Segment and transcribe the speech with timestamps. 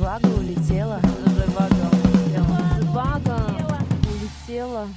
[0.00, 0.98] Живаго улетела.
[1.26, 2.58] Живаго улетела.
[2.80, 3.36] Живаго
[4.08, 4.88] улетела.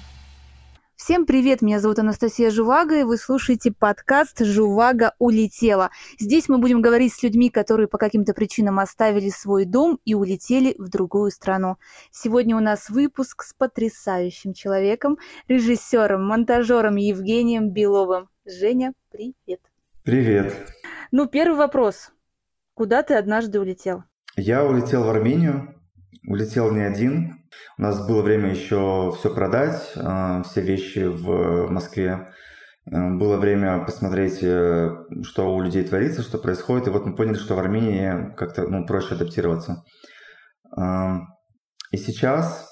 [0.96, 5.92] Всем привет, меня зовут Анастасия Жувага, и вы слушаете подкаст «Жувага улетела».
[6.18, 10.74] Здесь мы будем говорить с людьми, которые по каким-то причинам оставили свой дом и улетели
[10.78, 11.76] в другую страну.
[12.10, 15.18] Сегодня у нас выпуск с потрясающим человеком,
[15.50, 18.30] режиссером, монтажером Евгением Беловым.
[18.46, 19.60] Женя, привет.
[20.04, 20.74] Привет.
[21.12, 22.12] Ну, первый вопрос.
[22.74, 24.06] Куда ты однажды улетел?
[24.36, 25.76] Я улетел в Армению,
[26.28, 27.44] улетел не один.
[27.78, 32.32] У нас было время еще все продать, э, все вещи в Москве.
[32.92, 34.90] Э, было время посмотреть, э,
[35.22, 36.88] что у людей творится, что происходит.
[36.88, 39.84] И вот мы поняли, что в Армении как-то ну, проще адаптироваться.
[41.92, 42.68] И сейчас,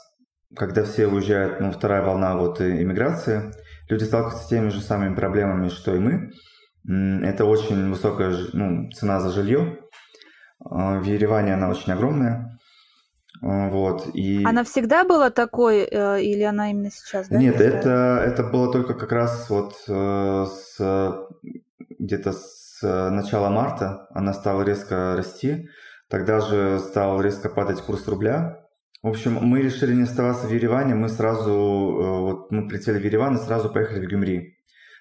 [0.56, 3.52] когда все уезжают, ну, вторая волна вот иммиграции,
[3.88, 6.32] люди сталкиваются с теми же самыми проблемами, что и мы.
[7.24, 9.81] Это очень высокая ну, цена за жилье.
[10.64, 12.60] В Ереване она очень огромная.
[13.42, 14.44] Вот, и...
[14.46, 17.28] Она всегда была такой, э, или она именно сейчас?
[17.28, 21.28] Да, Нет, это, это было только как раз вот э, с,
[21.98, 25.70] где-то с начала марта она стала резко расти.
[26.08, 28.62] Тогда же стал резко падать курс рубля.
[29.02, 33.04] В общем, мы решили не оставаться в Ереване, мы сразу, э, вот мы прилетели в
[33.04, 34.58] Ереван и сразу поехали в Гюмри.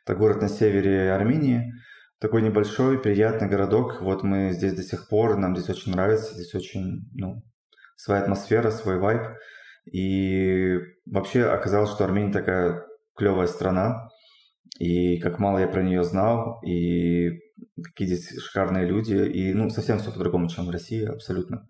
[0.06, 1.74] Это город на севере Армении.
[2.20, 4.02] Такой небольшой, приятный городок.
[4.02, 7.42] Вот мы здесь до сих пор, нам здесь очень нравится, здесь очень, ну,
[7.96, 9.22] своя атмосфера, свой вайб.
[9.90, 12.84] И вообще оказалось, что Армения такая
[13.16, 14.10] клевая страна.
[14.78, 17.30] И как мало я про нее знал, и
[17.82, 19.14] какие здесь шикарные люди.
[19.14, 21.66] И ну, совсем все по-другому, чем в России, абсолютно.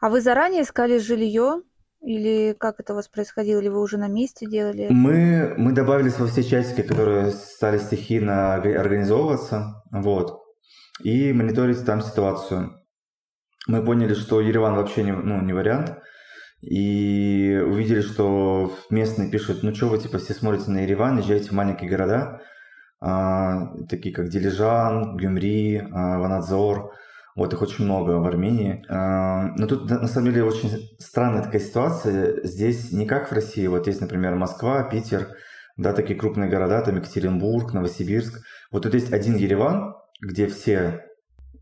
[0.00, 1.62] А вы заранее искали жилье?
[2.02, 3.60] Или как это у вас происходило?
[3.60, 4.88] Или вы уже на месте делали?
[4.90, 9.82] Мы, мы добавились во все часики, которые стали стихийно организовываться.
[9.92, 10.40] Вот.
[11.02, 12.82] И мониторить там ситуацию
[13.68, 15.98] мы поняли, что Ереван вообще не, ну, не вариант.
[16.60, 21.52] И увидели, что местные пишут, ну что вы, типа, все смотрите на Ереван, езжайте в
[21.52, 22.40] маленькие города,
[23.00, 26.92] а, такие как Дилижан, Гюмри, а, Ванадзор,
[27.34, 28.84] вот их очень много в Армении.
[28.88, 32.44] А, но тут, на самом деле, очень странная такая ситуация.
[32.44, 33.66] Здесь не как в России.
[33.66, 35.28] Вот есть, например, Москва, Питер,
[35.76, 38.44] да, такие крупные города, там Екатеринбург, Новосибирск.
[38.70, 41.02] Вот тут есть один Ереван, где все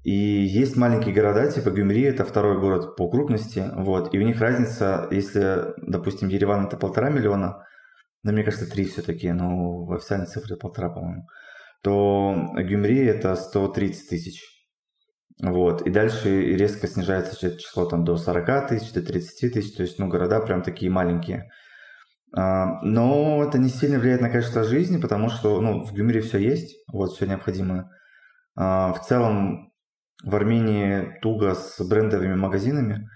[0.03, 4.41] и есть маленькие города, типа Гюмри, это второй город по крупности, вот, и у них
[4.41, 7.67] разница, если, допустим, Ереван это полтора миллиона,
[8.23, 11.27] но мне кажется, три все-таки, но в официальной цифре полтора, по-моему,
[11.83, 14.43] то Гюмри это 130 тысяч.
[15.43, 19.83] Вот, и дальше резко снижается это число там до 40 тысяч, до 30 тысяч, то
[19.83, 21.51] есть, ну, города прям такие маленькие.
[22.37, 26.39] А, но это не сильно влияет на качество жизни, потому что, ну, в Гюмри все
[26.39, 27.89] есть, вот, все необходимое.
[28.55, 29.73] А, в целом,
[30.23, 33.09] в Армении туго с брендовыми магазинами.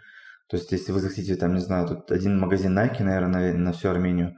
[0.48, 3.72] То есть, если вы захотите, там, не знаю, тут один магазин Nike, наверное, на, на
[3.72, 4.34] всю Армению.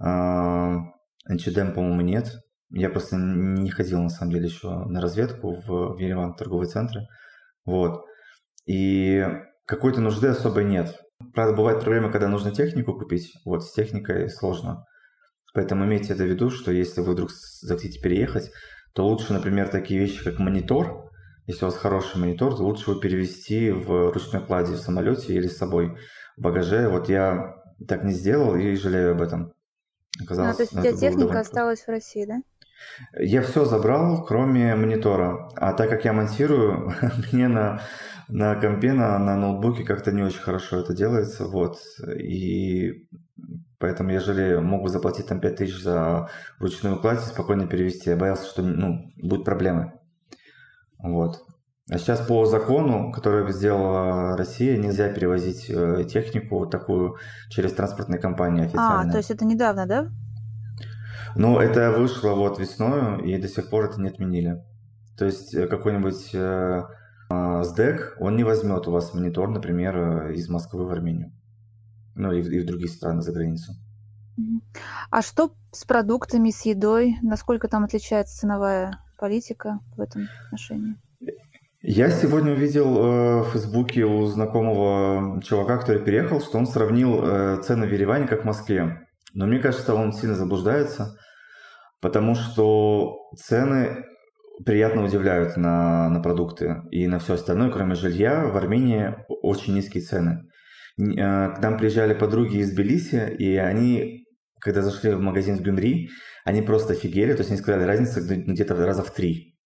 [0.00, 2.36] H&M, по-моему, нет.
[2.70, 6.68] Я просто не ходил, на самом деле, еще на разведку в, в Ереван, в торговые
[6.68, 7.06] центры.
[7.64, 8.04] Вот.
[8.66, 9.24] И
[9.64, 10.94] какой-то нужды особой нет.
[11.34, 13.32] Правда, бывает проблема, когда нужно технику купить.
[13.44, 14.84] Вот, с техникой сложно.
[15.54, 18.50] Поэтому имейте это в виду, что если вы вдруг захотите переехать,
[18.94, 21.08] то лучше, например, такие вещи, как монитор–
[21.48, 25.48] если у вас хороший монитор, то лучше его перевести в ручной кладе в самолете или
[25.48, 25.96] с собой
[26.36, 26.90] в багаже.
[26.90, 27.54] Вот я
[27.88, 29.54] так не сделал и жалею об этом.
[30.22, 32.42] Оказалось, а, то есть у тебя техника осталась в России, да?
[33.18, 35.50] Я все забрал, кроме монитора.
[35.56, 36.92] А так как я монтирую,
[37.32, 37.82] мне на,
[38.28, 41.46] на компе, на, на ноутбуке как-то не очень хорошо это делается.
[41.46, 41.78] Вот.
[42.18, 43.06] И
[43.78, 48.10] поэтому я жалею, могу заплатить там 5000 за ручную кладь и спокойно перевести.
[48.10, 49.92] Я боялся, что ну, будут проблемы.
[50.98, 51.42] Вот.
[51.90, 57.16] А сейчас по закону, который сделала Россия, нельзя перевозить э, технику такую
[57.48, 59.08] через транспортные компании официально.
[59.08, 60.08] А, то есть это недавно, да?
[61.38, 64.60] Ну, это вышло вот весной, и до сих пор это не отменили.
[65.16, 66.82] То есть э, какой-нибудь э,
[67.30, 71.30] э, СДЭК, он не возьмет у вас монитор, например, э, из Москвы в Армению.
[72.16, 73.74] Ну, и в, и в другие страны за границу.
[75.12, 77.14] А что с продуктами, с едой?
[77.22, 80.96] Насколько там отличается ценовая политика в этом отношении?
[81.82, 87.62] Я сегодня увидел э, в Фейсбуке у знакомого чувака, который переехал, что он сравнил э,
[87.62, 89.06] цены в Ереване как в Москве.
[89.34, 91.16] Но мне кажется, он сильно заблуждается,
[92.00, 94.04] потому что цены
[94.64, 98.46] приятно удивляют на, на продукты и на все остальное, кроме жилья.
[98.46, 100.48] В Армении очень низкие цены.
[100.98, 104.26] Э, к нам приезжали подруги из Тбилиси, и они,
[104.60, 106.10] когда зашли в магазин в Гюмри,
[106.44, 109.56] они просто офигели, то есть они сказали, разница где-то раза в три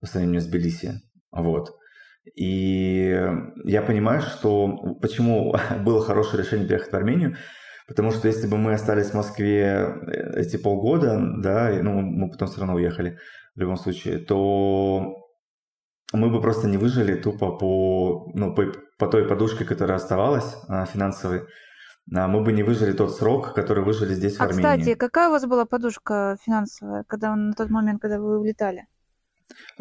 [0.00, 0.94] по сравнению с Тбилиси.
[1.30, 1.76] Вот.
[2.34, 3.16] И
[3.64, 5.54] я понимаю, что почему
[5.84, 7.36] было хорошее решение переехать в Армению,
[7.88, 12.48] потому что если бы мы остались в Москве э, эти полгода, да, ну, мы потом
[12.48, 13.18] все равно уехали
[13.56, 15.16] в любом случае, то
[16.12, 18.66] мы бы просто не выжили тупо по, ну, по,
[18.98, 21.46] по той подушке, которая оставалась а, финансовой.
[22.14, 24.62] А мы бы не выжили тот срок, который выжили здесь, в А, Армении.
[24.62, 28.86] кстати, какая у вас была подушка финансовая, когда на тот момент, когда вы улетали?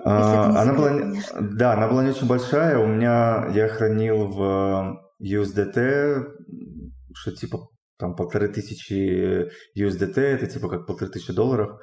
[0.03, 1.41] А, она была, конечно.
[1.41, 2.77] да, она была не очень большая.
[2.79, 6.25] У меня я хранил в USDT,
[7.13, 11.79] что типа там полторы тысячи USDT, это типа как полторы тысячи долларов.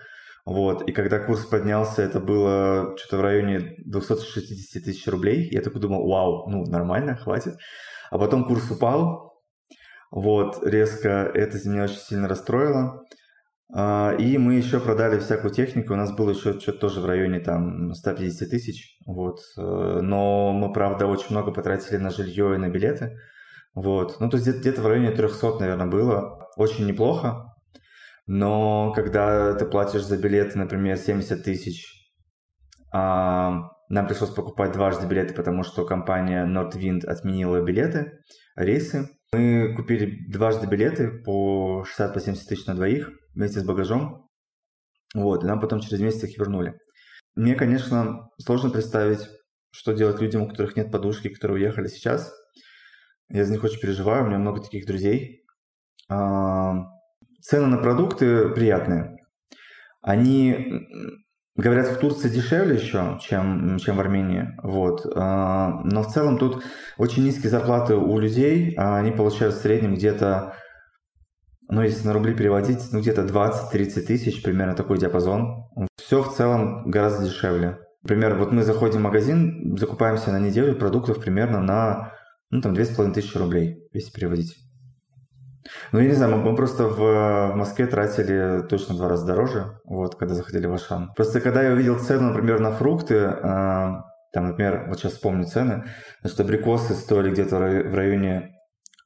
[0.47, 5.49] Вот, и когда курс поднялся, это было что-то в районе 260 тысяч рублей.
[5.51, 7.57] Я такой думал, вау, ну нормально, хватит.
[8.11, 9.35] А потом курс упал,
[10.15, 11.09] вот, резко.
[11.35, 13.03] Это меня очень сильно расстроило.
[13.75, 15.95] А, И мы еще продали всякую технику.
[15.95, 18.97] У нас было еще что-то тоже в районе там 150 тысяч.
[19.07, 19.41] Вот.
[19.59, 23.17] Э, Но мы, правда, очень много потратили на жилье и на билеты.
[23.75, 24.21] Вот.
[24.21, 26.49] Ну, то есть где- где-то в районе 300, наверное, было.
[26.57, 27.47] Очень неплохо.
[28.27, 31.87] Но когда ты платишь за билеты, например, 70 тысяч,
[32.93, 38.13] а, нам пришлось покупать дважды билеты, потому что компания Nordwind отменила билеты,
[38.57, 39.11] рейсы.
[39.33, 44.29] Мы купили дважды билеты по 60-70 тысяч на двоих вместе с багажом.
[45.15, 46.75] Вот, и нам потом через месяц их вернули.
[47.35, 49.29] Мне, конечно, сложно представить,
[49.71, 52.33] что делать людям, у которых нет подушки, которые уехали сейчас.
[53.29, 55.45] Я за них очень переживаю, у меня много таких друзей.
[56.09, 56.87] А,
[57.41, 59.17] Цены на продукты приятные.
[60.01, 60.87] Они,
[61.57, 64.49] говорят, в Турции дешевле еще, чем, чем в Армении.
[64.63, 65.07] Вот.
[65.15, 66.63] А, Но в целом тут
[66.97, 68.75] очень низкие зарплаты у людей.
[68.77, 70.55] а Они получают в среднем где-то,
[71.69, 75.65] ну, если на рубли переводить, ну, где-то 20-30 тысяч, примерно такой диапазон.
[75.97, 77.79] Все в целом гораздо дешевле.
[78.03, 82.13] Например, вот мы заходим в магазин, закупаемся на неделю продуктов примерно на,
[82.51, 84.57] ну, там, 2500 рублей, если переводить.
[85.93, 89.27] Ну, я не знаю, мы, мы просто в, в Москве тратили точно в два раза
[89.27, 91.13] дороже, вот, когда заходили в Ашан.
[91.15, 94.03] Просто когда я увидел цену, например, на фрукты, а,
[94.33, 95.85] там, например, вот сейчас вспомню цены,
[96.21, 98.51] значит, абрикосы стоили где-то в районе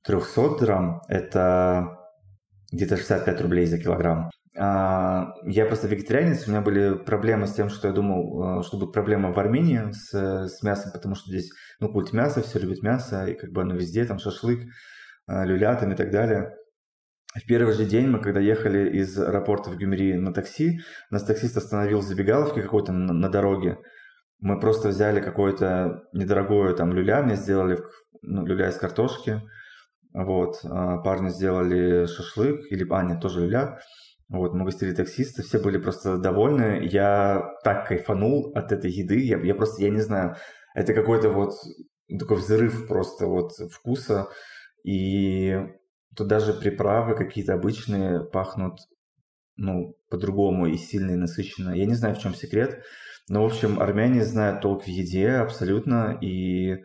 [0.05, 1.97] 300 грамм, это
[2.73, 4.31] где-то 65 рублей за килограмм.
[4.59, 8.79] А, я просто вегетарианец, у меня были проблемы с тем, что я думал, э, что
[8.79, 12.83] будет проблема в Армении с, с мясом, потому что здесь, ну, культ мяса, все любят
[12.83, 14.61] мясо, и как бы оно везде, там шашлык,
[15.29, 16.55] э, люля там и так далее.
[17.35, 20.81] В первый же день мы, когда ехали из аэропорта в Гюмри на такси,
[21.11, 23.79] нас таксист остановил в забегаловке какой-то на, на дороге.
[24.41, 27.79] Мы просто взяли какое-то недорогое там люля, мне сделали
[28.23, 29.43] ну, люля из картошки.
[30.15, 33.79] Вот, а, парни сделали шашлык, или, а, нет, тоже люля.
[34.29, 36.87] Вот, мы гостили таксиста, все были просто довольны.
[36.91, 40.37] Я так кайфанул от этой еды, я, я просто, я не знаю,
[40.79, 41.55] это какой-то вот
[42.19, 44.29] такой взрыв просто вот вкуса.
[44.85, 45.57] И
[46.17, 48.79] тут даже приправы какие-то обычные пахнут,
[49.57, 51.75] ну, по-другому и сильно и насыщенно.
[51.75, 52.85] Я не знаю, в чем секрет,
[53.29, 56.85] но, в общем, армяне знают толк в еде абсолютно, и,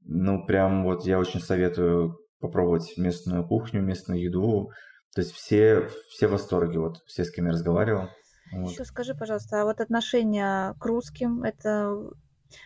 [0.00, 4.70] ну, прям вот я очень советую попробовать местную кухню, местную еду.
[5.14, 8.08] То есть все, все в восторге, вот все, с кем я разговаривал.
[8.52, 8.70] Вот.
[8.70, 11.94] Еще скажи, пожалуйста, а вот отношение к русским, это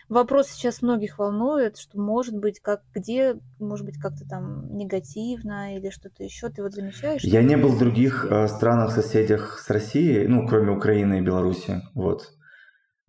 [0.09, 5.89] вопрос сейчас многих волнует, что может быть, как где, может быть, как-то там негативно или
[5.89, 6.49] что-то еще.
[6.49, 7.23] Ты вот замечаешь?
[7.23, 12.31] Я не был в других э, странах-соседях с Россией, ну, кроме Украины и Беларуси, вот.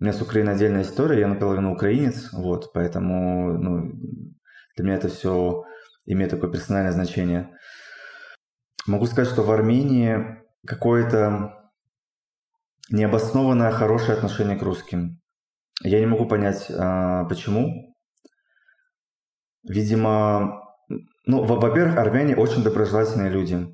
[0.00, 3.92] У меня с Украиной отдельная история, я наполовину украинец, вот, поэтому, ну,
[4.76, 5.64] для меня это все
[6.06, 7.50] имеет такое персональное значение.
[8.86, 11.70] Могу сказать, что в Армении какое-то
[12.90, 15.20] необоснованное хорошее отношение к русским.
[15.84, 17.94] Я не могу понять, а, почему.
[19.62, 20.62] Видимо,
[21.26, 23.68] ну, во- во-первых, армяне очень доброжелательные люди.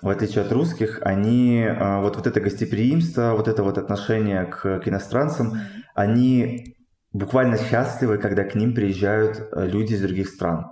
[0.00, 4.78] В отличие от русских, они, а, вот, вот это гостеприимство, вот это вот отношение к,
[4.80, 5.54] к иностранцам,
[5.94, 6.76] они
[7.12, 10.66] буквально счастливы, когда к ним приезжают э, люди из других стран.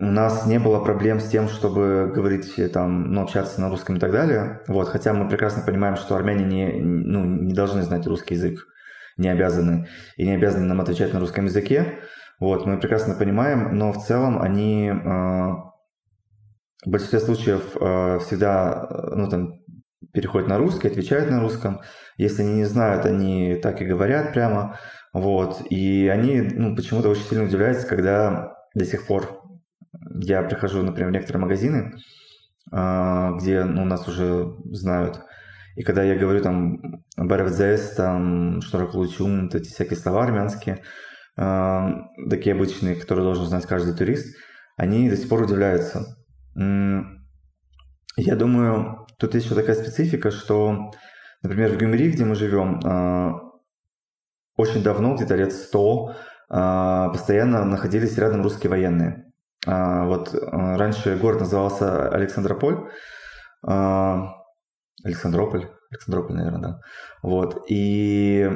[0.00, 4.00] У нас не было проблем с тем, чтобы говорить там, ну, общаться на русском и
[4.00, 4.62] так далее.
[4.68, 8.66] Вот, хотя мы прекрасно понимаем, что армяне не, ну, не должны знать русский язык,
[9.18, 11.98] не обязаны, и не обязаны нам отвечать на русском языке.
[12.40, 14.94] Вот, мы прекрасно понимаем, но в целом они э,
[16.84, 19.60] в большинстве случаев э, всегда, ну, там,
[20.12, 21.80] переходят на русский, отвечают на русском.
[22.16, 24.78] Если они не знают, они так и говорят прямо.
[25.12, 25.62] Вот.
[25.70, 29.42] И они ну, почему-то очень сильно удивляются, когда до сих пор
[30.20, 31.94] я прихожу, например, в некоторые магазины,
[32.70, 35.20] а, где ну, нас уже знают.
[35.78, 40.82] И когда я говорю там БРФЗС, там Штороколучун, вот эти всякие слова армянские,
[41.36, 44.36] такие обычные, которые должен знать каждый турист,
[44.76, 46.16] они до сих пор удивляются.
[46.56, 50.90] Я думаю, тут есть еще такая специфика, что,
[51.44, 53.34] например, в Гюмри, где мы живем, а,
[54.56, 56.16] очень давно, где-то лет сто,
[56.50, 59.30] а, постоянно находились рядом русские военные.
[59.64, 62.90] А, вот раньше город назывался Александрополь,
[65.04, 66.80] Александрополь, Александрополь, наверное, да.
[67.22, 67.64] Вот.
[67.68, 68.48] И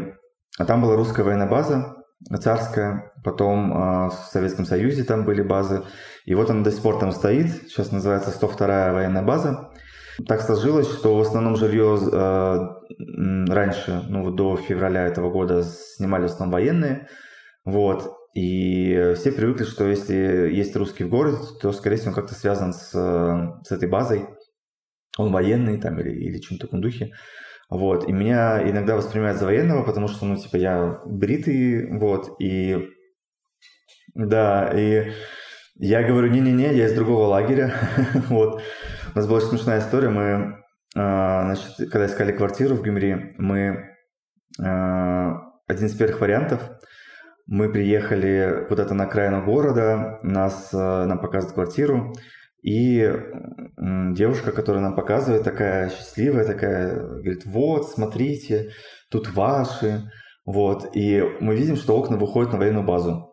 [0.58, 1.96] там была русская военная база,
[2.40, 5.82] царская, потом э, в Советском Союзе там были базы,
[6.24, 9.70] и вот она до сих пор там стоит, сейчас называется 102-я военная база.
[10.28, 16.26] Так сложилось, что в основном жилье э, раньше, ну до февраля этого года снимали в
[16.26, 17.08] основном военные,
[17.64, 22.34] вот, и все привыкли, что если есть русский в городе, то, скорее всего, он как-то
[22.34, 24.26] связан с, с этой базой,
[25.18, 27.12] он военный там или, или чем-то в таком духе.
[27.68, 32.90] Вот, и меня иногда воспринимают за военного, потому что, ну, типа, я бритый, вот, и...
[34.14, 35.12] Да, и
[35.76, 37.72] я говорю, не-не-не, я из другого лагеря,
[38.28, 38.60] вот.
[39.14, 40.58] У нас была очень смешная история, мы,
[40.94, 43.96] а, значит, когда искали квартиру в Гюмри, мы...
[44.62, 46.60] А, один из первых вариантов,
[47.46, 52.12] мы приехали куда-то на окраину города, нас, а, нам показывают квартиру,
[52.62, 53.12] и
[53.78, 58.70] девушка, которая нам показывает, такая счастливая, такая, говорит, вот, смотрите,
[59.10, 60.10] тут ваши,
[60.44, 60.90] вот.
[60.94, 63.31] И мы видим, что окна выходят на военную базу.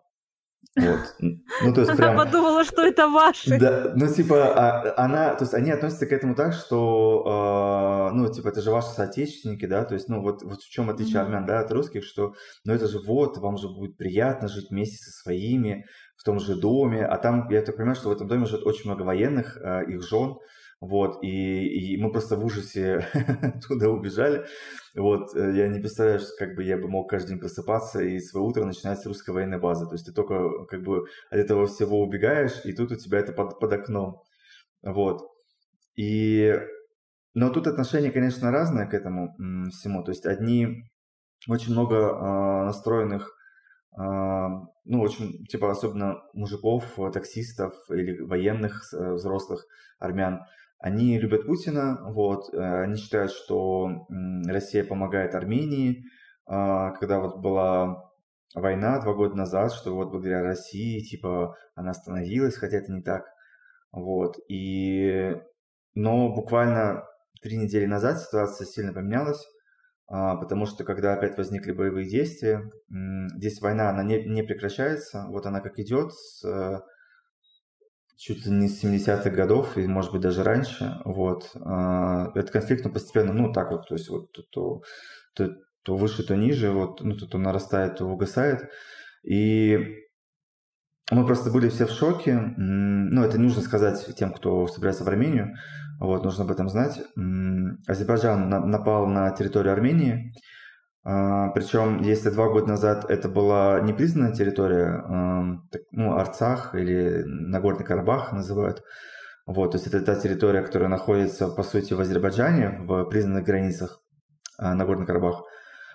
[0.76, 1.16] Вот.
[1.20, 2.12] Ну, то есть прям...
[2.12, 3.58] Она подумала, что это ваши.
[3.60, 8.32] Да, ну, типа, а, она, то есть они относятся к этому так, что, э, ну,
[8.32, 11.26] типа, это же ваши соотечественники, да, то есть, ну, вот, вот в чем отличие mm-hmm.
[11.26, 12.34] армян, да, от русских, что,
[12.66, 15.86] ну, это же вот, вам же будет приятно жить вместе со своими,
[16.16, 18.90] в том же доме, а там, я так понимаю, что в этом доме живет очень
[18.90, 20.36] много военных, э, их жен,
[20.81, 23.05] вот, и, и мы просто в ужасе
[23.67, 24.45] туда убежали,
[24.95, 28.19] вот, э, я не представляю, что как бы я бы мог каждый день просыпаться и
[28.19, 31.67] свое утро начинать с русской военной базы, то есть ты только как бы от этого
[31.67, 34.24] всего убегаешь, и тут у тебя это под, под окном,
[34.81, 35.21] вот,
[35.98, 36.57] и,
[37.33, 39.36] но тут отношение, конечно, разное к этому
[39.71, 40.83] всему, то есть одни
[41.50, 43.36] очень много э, настроенных
[43.91, 49.65] ну, очень, типа, особенно мужиков, таксистов или военных э, взрослых
[50.00, 50.41] армян,
[50.79, 54.07] они любят Путина, вот, э, они считают, что
[54.45, 56.05] Россия помогает Армении,
[56.45, 58.09] а, когда вот была
[58.55, 63.25] война два года назад, что вот благодаря России, типа, она остановилась, хотя это не так,
[63.91, 65.36] вот, и,
[65.95, 67.03] но буквально
[67.41, 69.45] три недели назад ситуация сильно поменялась,
[70.07, 72.63] а, потому что когда опять возникли боевые действия,
[73.36, 76.79] здесь война, она не, не прекращается, вот она как идет с э,
[78.20, 82.86] чуть ли не с 70-х годов, и может быть даже раньше, вот, а, этот конфликт,
[82.86, 84.82] он постепенно, ну, так вот, то есть вот то,
[85.34, 85.50] то,
[85.84, 88.70] то выше, то ниже, вот, ну, то, то нарастает, то угасает,
[89.24, 90.04] и
[91.12, 95.56] мы просто были все в шоке, ну, это нужно сказать тем, кто собирается в Армению,
[96.02, 97.00] вот, нужно об этом знать.
[97.88, 100.34] Азербайджан напал на территорию Армении,
[101.03, 105.03] причем, если два года назад это была непризнанная территория,
[105.91, 108.84] ну, Арцах или Нагорный Карабах называют,
[109.46, 114.01] вот, то есть это та территория, которая находится, по сути, в Азербайджане, в признанных границах
[114.60, 115.44] а, Нагорный Карабах.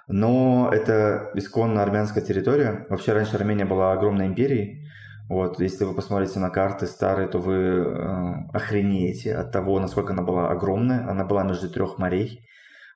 [0.08, 2.84] Но это исконно армянская территория.
[2.88, 4.84] Вообще раньше Армения была огромной империей,
[5.28, 10.22] вот, если вы посмотрите на карты старые, то вы э, охренеете от того, насколько она
[10.22, 11.08] была огромная.
[11.08, 12.42] Она была между трех морей.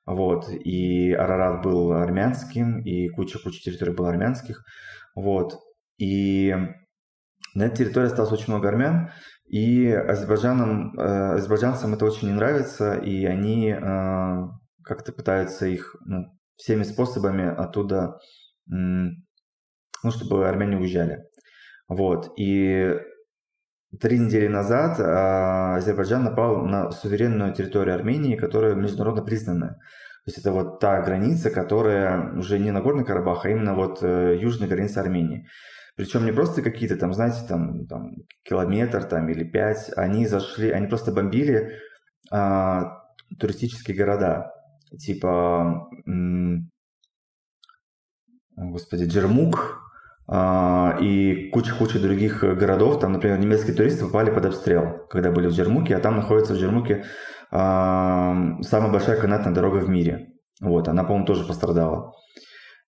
[0.09, 4.63] Вот, и Арарат был армянским, и куча-куча территорий было армянских.
[5.13, 5.59] Вот,
[5.99, 6.55] и
[7.53, 9.11] на этой территории осталось очень много армян,
[9.45, 14.47] и азербайджанам, э, азербайджанцам это очень не нравится, и они э,
[14.83, 16.25] как-то пытаются их ну,
[16.55, 18.17] всеми способами оттуда,
[18.65, 19.11] ну,
[20.09, 21.19] чтобы армяне уезжали.
[21.87, 22.33] Вот.
[22.35, 22.95] И
[23.97, 29.71] три недели назад а, Азербайджан напал на суверенную территорию Армении, которая международно признанная.
[30.25, 34.37] То есть это вот та граница, которая уже не Нагорный Карабах, а именно вот э,
[34.39, 35.47] южная граница Армении.
[35.95, 38.11] Причем не просто какие-то там, знаете, там, там
[38.43, 41.79] километр там, или пять, они зашли, они просто бомбили
[42.31, 43.01] а,
[43.39, 44.51] туристические города,
[44.97, 46.69] типа, м-
[48.55, 49.79] господи, Джермук,
[50.31, 52.99] и куча-куча других городов.
[52.99, 56.57] Там, например, немецкие туристы попали под обстрел, когда были в Джермуке, а там находится в
[56.57, 57.03] Джермуке
[57.51, 60.33] а, самая большая канатная дорога в мире.
[60.61, 62.13] Вот, она, по-моему, тоже пострадала.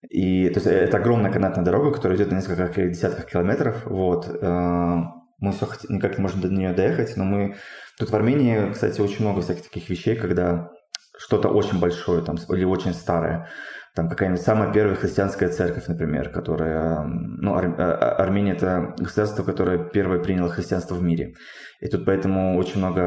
[0.10, 3.86] И то есть это огромная канатная дорога, которая идет на несколько десятков километров.
[3.86, 4.28] Вот.
[4.42, 5.02] А,
[5.40, 7.56] мы все никак не можем до нее доехать, но мы...
[7.98, 10.70] Тут в Армении, кстати, очень много всяких таких вещей, когда
[11.18, 13.50] что-то очень большое там, или очень старое
[13.94, 19.44] там какая-нибудь самая первая христианская церковь, например, которая, ну, Ар, а, а, Армения это государство,
[19.44, 21.34] которое первое приняло христианство в мире.
[21.82, 23.04] И тут поэтому очень много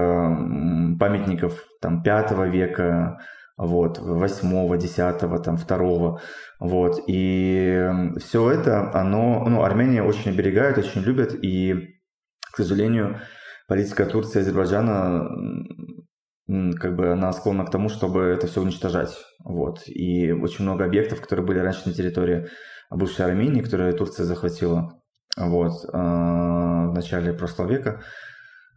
[0.98, 3.18] памятников там пятого века,
[3.56, 6.20] вот, восьмого, десятого, там, второго,
[6.58, 7.88] вот, и
[8.18, 11.94] все это, оно, ну, Армения очень оберегает, очень любят, и,
[12.52, 13.20] к сожалению,
[13.68, 15.28] политика Турции и Азербайджана
[16.46, 19.16] как бы она склонна к тому, чтобы это все уничтожать.
[19.44, 19.82] Вот.
[19.86, 22.48] И очень много объектов, которые были раньше на территории
[22.90, 25.00] бывшей Армении, которые Турция захватила
[25.36, 28.02] вот, в начале прошлого века,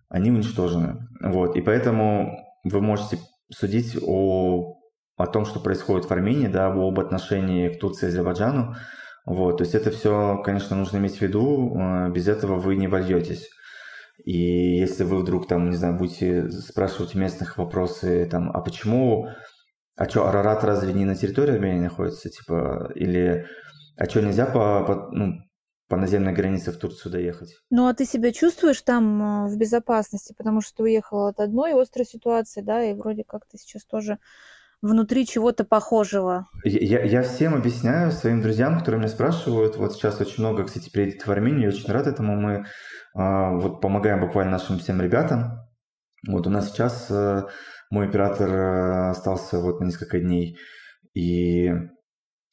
[0.10, 1.08] они уничтожены.
[1.22, 1.56] Вот.
[1.56, 3.20] И поэтому вы можете
[3.52, 4.78] судить о,
[5.18, 8.76] о том, что происходит в Армении, да, об отношении к Турции и Азербайджану.
[9.26, 9.58] Вот.
[9.58, 13.50] То есть это все, конечно, нужно иметь в виду, э, без этого вы не вольетесь.
[14.24, 19.30] И если вы вдруг там, не знаю, будете спрашивать местных вопросы, там, а почему,
[19.96, 23.46] а что, Арарат разве не на территории Армении находится, типа, или,
[23.96, 25.38] а что, нельзя по, по, ну,
[25.88, 27.56] по наземной границе в Турцию доехать.
[27.70, 31.80] Ну, а ты себя чувствуешь там а, в безопасности, потому что ты уехал от одной
[31.80, 34.20] острой ситуации, да, и вроде как ты сейчас тоже
[34.82, 36.46] внутри чего-то похожего.
[36.64, 41.26] Я, я всем объясняю, своим друзьям, которые меня спрашивают, вот сейчас очень много, кстати, приедет
[41.26, 42.66] в Армению, я очень рад этому, мы
[43.16, 45.68] а, вот помогаем буквально нашим всем ребятам.
[46.28, 47.44] Вот у нас сейчас э,
[47.92, 50.58] мой оператор э, остался вот на несколько дней,
[51.14, 51.72] и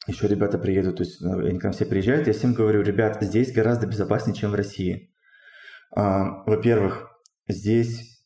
[0.07, 3.19] еще ребята приедут, то есть э, они к нам все приезжают, я всем говорю, ребят,
[3.23, 5.14] здесь гораздо безопаснее, чем в России.
[5.97, 7.09] А, во-первых,
[7.49, 8.23] здесь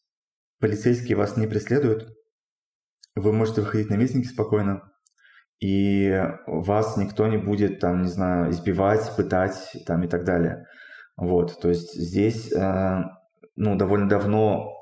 [0.58, 2.17] полицейские вас не преследуют,
[3.18, 4.82] вы можете выходить на митинги спокойно,
[5.60, 10.66] и вас никто не будет, там, не знаю, избивать, пытать, там, и так далее.
[11.16, 13.02] Вот, то есть здесь, э,
[13.56, 14.72] ну, довольно давно,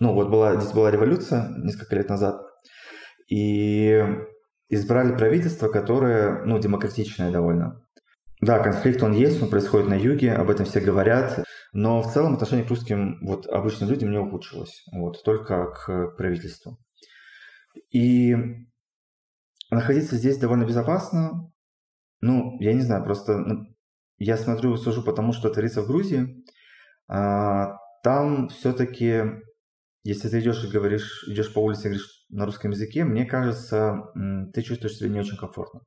[0.00, 2.40] ну, вот была, здесь была революция несколько лет назад,
[3.28, 4.04] и
[4.68, 7.80] избрали правительство, которое, ну, демократичное довольно.
[8.40, 12.34] Да, конфликт он есть, он происходит на юге, об этом все говорят, но в целом
[12.34, 16.78] отношение к русским вот обычным людям не ухудшилось, вот, только к правительству.
[17.90, 18.34] И
[19.70, 21.52] находиться здесь довольно безопасно,
[22.20, 23.66] ну, я не знаю, просто ну,
[24.18, 26.44] я смотрю, сужу потому, что творится в Грузии.
[27.06, 29.22] А, там все-таки,
[30.02, 34.02] если ты идешь и говоришь, идешь по улице и говоришь на русском языке, мне кажется,
[34.52, 35.80] ты чувствуешь себя не очень комфортно.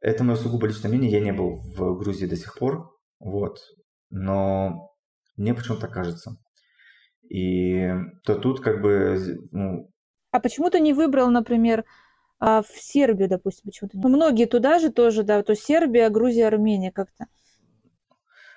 [0.00, 1.10] Это мое сугубо личное мнение.
[1.10, 3.58] Я не был в Грузии до сих пор, вот,
[4.10, 4.90] но
[5.36, 6.36] мне почему-то кажется.
[7.28, 7.90] И
[8.24, 9.18] то тут как бы,
[9.50, 9.90] ну...
[10.36, 11.86] А почему ты не выбрал, например,
[12.38, 13.96] а в Сербию, допустим, почему-то.
[13.96, 17.24] Ну, многие туда же тоже, да, то Сербия, Грузия, Армения как-то.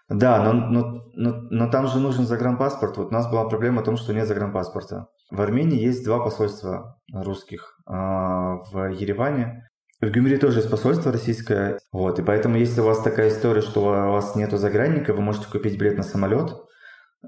[0.10, 2.98] Да, но, но, но, но там же нужен загранпаспорт.
[2.98, 5.08] Вот у нас была проблема в том, что нет загранпаспорта.
[5.32, 7.80] В Армении есть два посольства русских.
[7.86, 9.70] А, в Ереване.
[10.02, 11.80] В Гюмри тоже есть посольство российское.
[11.94, 15.48] Вот, и поэтому, если у вас такая история, что у вас нету загранника, вы можете
[15.48, 16.58] купить билет на самолет.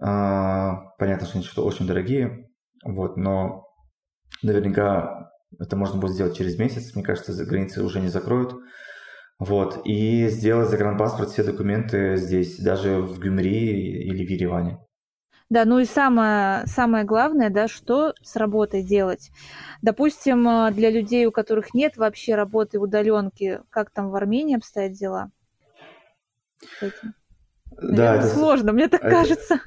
[0.02, 2.50] А, понятно, что они что очень дорогие.
[2.84, 3.71] Вот, но
[4.44, 8.56] наверняка это можно будет сделать через месяц, мне кажется, за границы уже не закроют.
[9.40, 14.78] Вот, и сделать загранпаспорт, все документы здесь, даже в Гюмри или в Ереване.
[15.50, 19.32] Да, ну и самое, самое главное, да, что с работой делать.
[19.82, 24.94] Допустим, э, для людей, у которых нет вообще работы удаленки, как там в Армении обстоят
[24.94, 25.32] дела?
[27.82, 29.60] Да, это сложно, мне так это, кажется.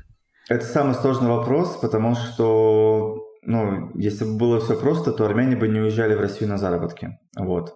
[0.48, 5.68] Это самый сложный вопрос, потому что ну, если бы было все просто, то армяне бы
[5.68, 7.18] не уезжали в Россию на заработки.
[7.38, 7.74] Вот.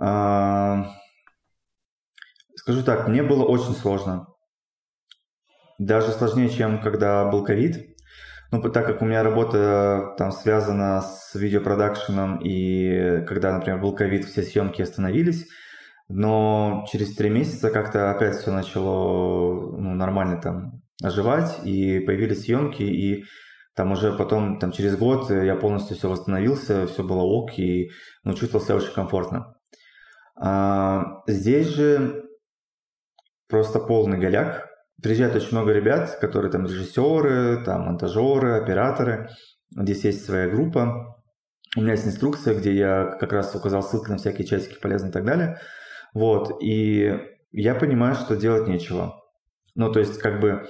[0.00, 0.86] А...
[2.56, 4.26] Скажу так, мне было очень сложно.
[5.78, 7.96] Даже сложнее, чем когда был ковид.
[8.50, 14.24] Ну, так как у меня работа там связана с видеопродакшеном, и когда, например, был ковид,
[14.24, 15.46] все съемки остановились,
[16.08, 22.82] но через три месяца как-то опять все начало ну, нормально там оживать, и появились съемки,
[22.82, 23.24] и
[23.76, 27.90] там уже потом, там через год я полностью все восстановился, все было ок, и
[28.24, 29.54] ну, чувствовал себя очень комфортно.
[30.34, 32.24] А, здесь же
[33.48, 34.66] просто полный голяк.
[35.02, 39.28] Приезжает очень много ребят, которые там режиссеры, там монтажеры, операторы.
[39.70, 41.14] Здесь есть своя группа.
[41.76, 45.12] У меня есть инструкция, где я как раз указал ссылки на всякие часики полезные и
[45.12, 45.60] так далее.
[46.14, 47.20] Вот, и
[47.52, 49.22] я понимаю, что делать нечего.
[49.74, 50.66] Ну, то есть, как бы,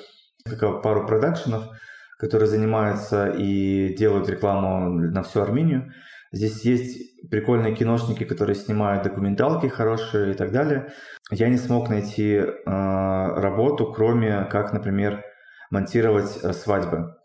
[0.58, 1.68] как пару продакшенов–
[2.18, 5.92] которые занимаются и делают рекламу на всю Армению.
[6.32, 10.92] Здесь есть прикольные киношники, которые снимают документалки хорошие и так далее.
[11.30, 15.24] Я не смог найти э, работу, кроме как, например,
[15.70, 17.16] монтировать э, свадьбы.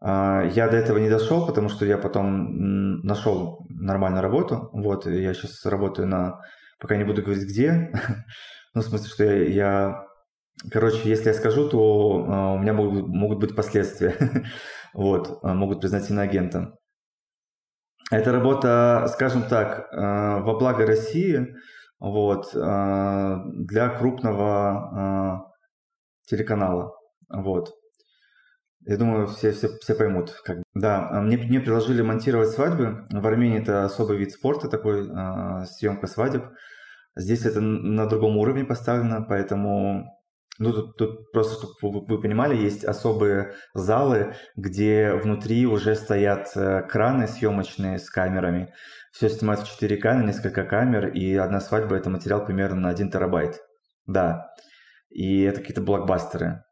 [0.00, 4.70] А, я до этого не дошел, потому что я потом нашел нормальную работу.
[4.72, 6.40] Вот, я сейчас работаю на...
[6.78, 7.92] Пока не буду говорить где.
[8.74, 10.05] ну, в смысле, что я, я...
[10.70, 14.16] Короче, если я скажу, то uh, у меня могут, могут быть последствия.
[14.94, 16.74] вот, uh, могут признать иноагентом.
[18.10, 21.54] Эта работа, скажем так, uh, во благо России,
[21.98, 25.50] вот, для крупного
[26.26, 26.92] телеканала.
[27.30, 27.72] Вот.
[28.86, 30.30] Я думаю, все, все, все поймут.
[30.44, 30.58] Как...
[30.74, 33.04] Да, а мне, мне предложили монтировать свадьбы.
[33.10, 36.44] В Армении это особый вид спорта, такой э, съемка свадеб.
[37.16, 40.15] Здесь это на другом уровне поставлено, поэтому
[40.58, 46.50] ну, тут, тут просто, чтобы вы, вы понимали, есть особые залы, где внутри уже стоят
[46.56, 48.72] э, краны съемочные с камерами.
[49.12, 53.10] Все снимают в 4К на несколько камер, и одна свадьба– это материал примерно на 1
[53.10, 53.60] терабайт.
[54.06, 54.50] Да.
[55.10, 56.62] И это какие-то блокбастеры.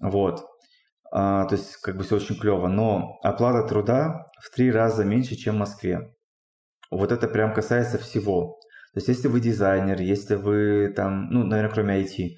[0.00, 0.44] Вот.
[1.10, 2.68] А, то есть как бы все очень клево.
[2.68, 6.12] Но оплата труда в три раза меньше, чем в Москве.
[6.90, 8.58] Вот это прям касается всего.
[8.94, 12.36] То есть если вы дизайнер, если вы там, ну, наверное, кроме IT,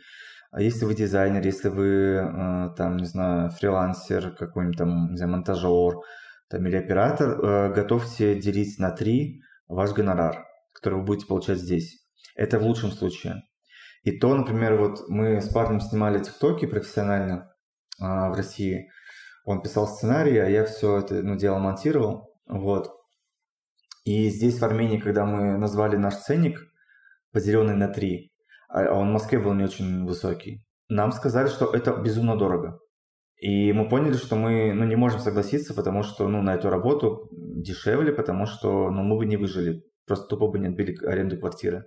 [0.50, 5.32] а если вы дизайнер, если вы э, там, не знаю, фрилансер, какой-нибудь там, не знаю,
[5.32, 5.94] монтажер
[6.48, 12.04] там, или оператор, э, готовьте делить на три ваш гонорар, который вы будете получать здесь.
[12.34, 13.42] Это в лучшем случае.
[14.02, 17.50] И то, например, вот мы с парнем снимали тиктоки профессионально,
[18.00, 18.90] а, в России.
[19.44, 22.34] Он писал сценарий, а я все это ну, дело монтировал.
[22.46, 22.90] Вот.
[24.04, 26.58] И здесь, в Армении, когда мы назвали наш ценник,
[27.32, 28.29] поделенный на три,
[28.72, 32.78] а, а он в Москве был не очень высокий, нам сказали, что это безумно дорого.
[33.40, 37.28] И мы поняли, что мы ну, не можем согласиться, потому что ну, на эту работу
[37.32, 39.82] дешевле, потому что ну, мы бы не выжили.
[40.06, 41.84] Просто тупо бы не отбили аренду квартиры.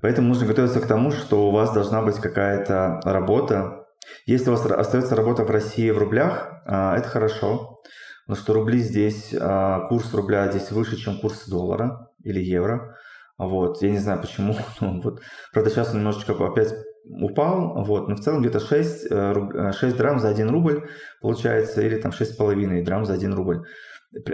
[0.00, 3.82] Поэтому нужно готовиться к тому, что у вас должна быть какая-то работа,
[4.26, 7.78] если у вас остается работа в России в рублях, а, это хорошо,
[8.26, 12.96] потому что рубли здесь, а, курс рубля здесь выше, чем курс доллара или евро.
[13.38, 14.54] Вот, я не знаю почему.
[14.80, 15.20] вот.
[15.52, 20.18] Правда, сейчас он немножечко опять упал, вот, но в целом где-то 6, 6 э, драм
[20.20, 20.88] за 1 рубль
[21.20, 23.64] получается, или там 6,5 драм за 1 рубль.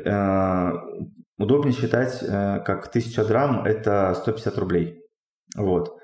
[0.05, 0.73] Э,
[1.39, 5.03] удобнее считать, э, как 1000 драм– это 150 рублей.
[5.57, 5.95] Вот.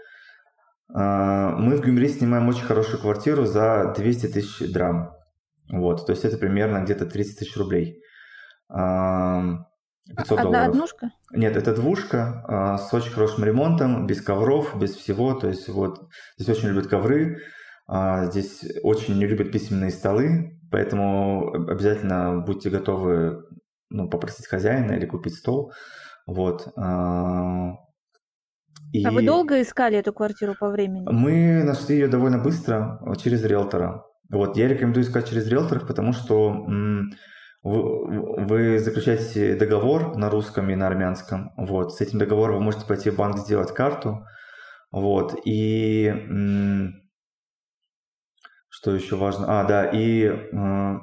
[0.88, 5.11] Мы в Гюмри снимаем очень хорошую квартиру за 200 тысяч драм.
[5.68, 8.00] Вот, то есть это примерно где-то 30 тысяч рублей.
[10.09, 10.69] 500 а, Одна долларов.
[10.69, 11.11] однушка?
[11.33, 15.35] Нет, это двушка а, с очень хорошим ремонтом, без ковров, без всего.
[15.35, 17.40] То есть вот здесь очень любят ковры,
[18.31, 23.45] здесь очень не любят письменные столы, поэтому обязательно будьте готовы
[23.90, 25.71] ну, попросить хозяина или купить стол.
[26.27, 26.67] Вот.
[28.93, 31.07] И а вы долго искали эту квартиру по времени?
[31.11, 34.05] Мы нашли ее довольно быстро через риэлтора.
[34.31, 36.67] Вот, я рекомендую искать через риэлторов, потому что
[37.64, 41.53] вы, вы заключаете договор на русском и на армянском.
[41.57, 44.24] Вот, с этим договором вы можете пойти в банк сделать карту.
[44.92, 46.12] Вот, и
[48.68, 49.61] что еще важно?
[49.61, 50.94] А, да, и э,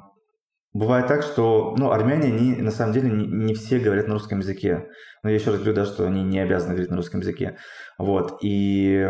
[0.74, 4.38] Бывает так, что ну, армяне, они на самом деле не, не все говорят на русском
[4.38, 4.88] языке.
[5.22, 7.58] Но я еще раз говорю, да, что они не обязаны говорить на русском языке.
[7.98, 8.38] Вот.
[8.42, 9.06] И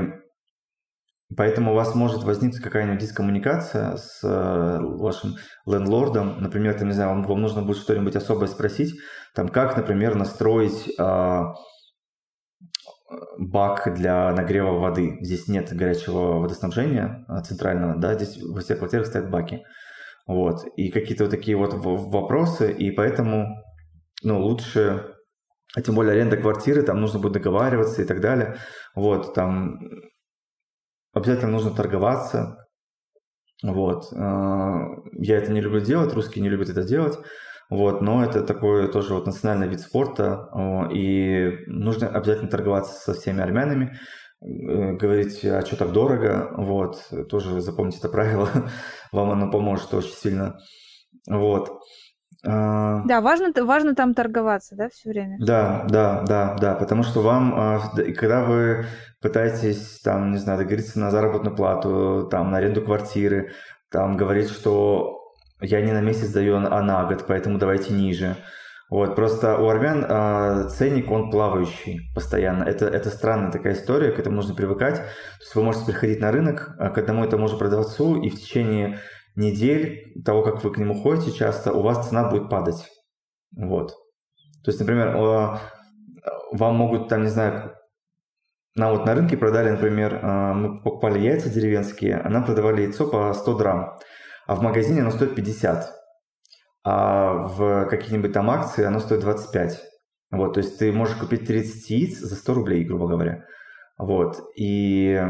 [1.36, 6.40] поэтому у вас может возникнуть какая-нибудь дискоммуникация с э, вашим лендлордом.
[6.40, 8.94] Например, там, не знаю, вам, вам нужно будет что-нибудь особое спросить.
[9.34, 11.42] Там, как, например, настроить э,
[13.38, 15.18] бак для нагрева воды.
[15.20, 19.62] Здесь нет горячего водоснабжения а, центрального, да, здесь во всех квартирах стоят баки.
[20.26, 20.64] Вот.
[20.76, 23.62] И какие-то вот такие вот вопросы, и поэтому
[24.22, 25.14] ну, лучше,
[25.74, 28.56] а тем более аренда квартиры, там нужно будет договариваться и так далее.
[28.94, 29.78] Вот, там
[31.12, 32.66] обязательно нужно торговаться.
[33.62, 34.12] Вот.
[34.12, 37.18] А, я это не люблю делать, русские не любят это делать.
[37.70, 40.50] Вот, но это такой тоже вот национальный вид спорта,
[40.92, 43.98] и нужно обязательно торговаться со всеми армянами.
[44.42, 46.98] Э, говорить, а что так дорого, вот,
[47.30, 48.48] тоже запомните это правило,
[49.12, 50.58] вам оно поможет очень сильно,
[51.28, 51.80] вот.
[52.44, 55.36] А, да, важно, важно там торговаться, да, все время?
[55.38, 57.80] Да, да, да, да, потому что вам,
[58.16, 58.86] когда вы
[59.22, 63.52] пытаетесь, там, не знаю, договориться на заработную плату, там, на аренду квартиры,
[63.90, 65.20] там, говорить, что
[65.60, 68.36] я не на месяц даю, а на год, поэтому давайте ниже,
[68.92, 72.64] вот, просто у армян э, ценник, он плавающий постоянно.
[72.64, 74.96] Это, это странная такая история, к этому нужно привыкать.
[74.96, 78.38] То есть вы можете приходить на рынок к одному и тому же продавцу, и в
[78.38, 78.98] течение
[79.34, 82.86] недель того, как вы к нему ходите часто, у вас цена будет падать.
[83.56, 83.92] Вот.
[84.62, 85.58] То есть, например, э,
[86.52, 87.74] вам могут, там, не знаю,
[88.74, 93.06] нам вот на рынке продали, например, э, мы покупали яйца деревенские, а нам продавали яйцо
[93.06, 93.98] по 100 грамм,
[94.46, 95.90] а в магазине оно стоит 50.
[96.84, 99.80] а в какие-нибудь там акции оно стоит 25.
[100.32, 103.44] Вот, то есть ты можешь купить 30 яиц за 100 рублей, грубо говоря.
[103.98, 105.20] Вот, и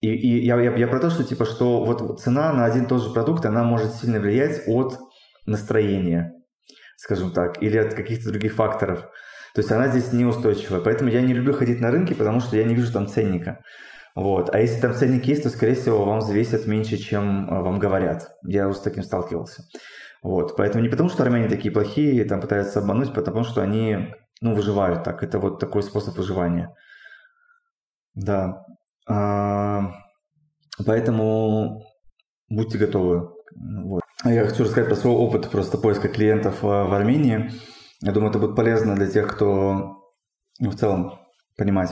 [0.00, 2.88] и, и я, я, я про то, что типа, что вот цена на один и
[2.88, 4.98] тот же продукт, она может сильно влиять от
[5.46, 6.34] настроения,
[6.96, 9.08] скажем так, или от каких-то других факторов.
[9.58, 10.80] То есть она здесь неустойчивая.
[10.80, 13.58] Поэтому я не люблю ходить на рынки, потому что я не вижу там ценника.
[14.14, 14.54] Вот.
[14.54, 18.36] А если там ценник есть, то, скорее всего, вам взвесят меньше, чем э, вам говорят.
[18.44, 19.64] Я уже с таким сталкивался.
[20.22, 20.56] Вот.
[20.56, 25.02] Поэтому не потому, что армяне такие плохие, там пытаются обмануть, потому что они ну, выживают
[25.02, 25.24] так.
[25.24, 26.72] Это вот такой способ выживания.
[28.14, 28.64] Да.
[29.08, 29.90] А,
[30.86, 31.82] поэтому
[32.48, 33.28] будьте готовы.
[33.56, 34.02] Вот.
[34.22, 37.50] А я хочу рассказать про свой опыт просто поиска клиентов в Армении.
[38.00, 39.98] Я думаю, это будет полезно для тех, кто
[40.60, 41.18] ну, в целом
[41.56, 41.90] понимать.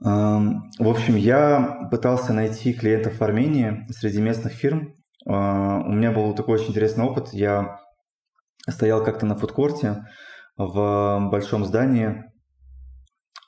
[0.00, 4.94] В общем, я пытался найти клиентов в Армении среди местных фирм.
[5.24, 7.28] А, у меня был такой очень интересный опыт.
[7.32, 7.78] Я
[8.68, 10.04] стоял как-то на фудкорте
[10.56, 12.24] в большом здании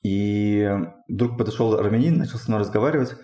[0.05, 0.71] и
[1.09, 3.17] вдруг подошел армянин, начал со мной разговаривать.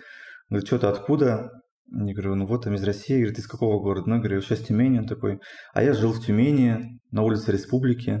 [0.49, 1.60] Говорит, что ты откуда?
[1.93, 3.17] Я говорю, ну вот, там из России.
[3.17, 4.07] Говорит, из какого города?
[4.07, 4.99] Ну, я говорю, сейчас Тюмени.
[4.99, 5.41] Он такой,
[5.73, 8.19] а я жил в Тюмени, на улице Республики,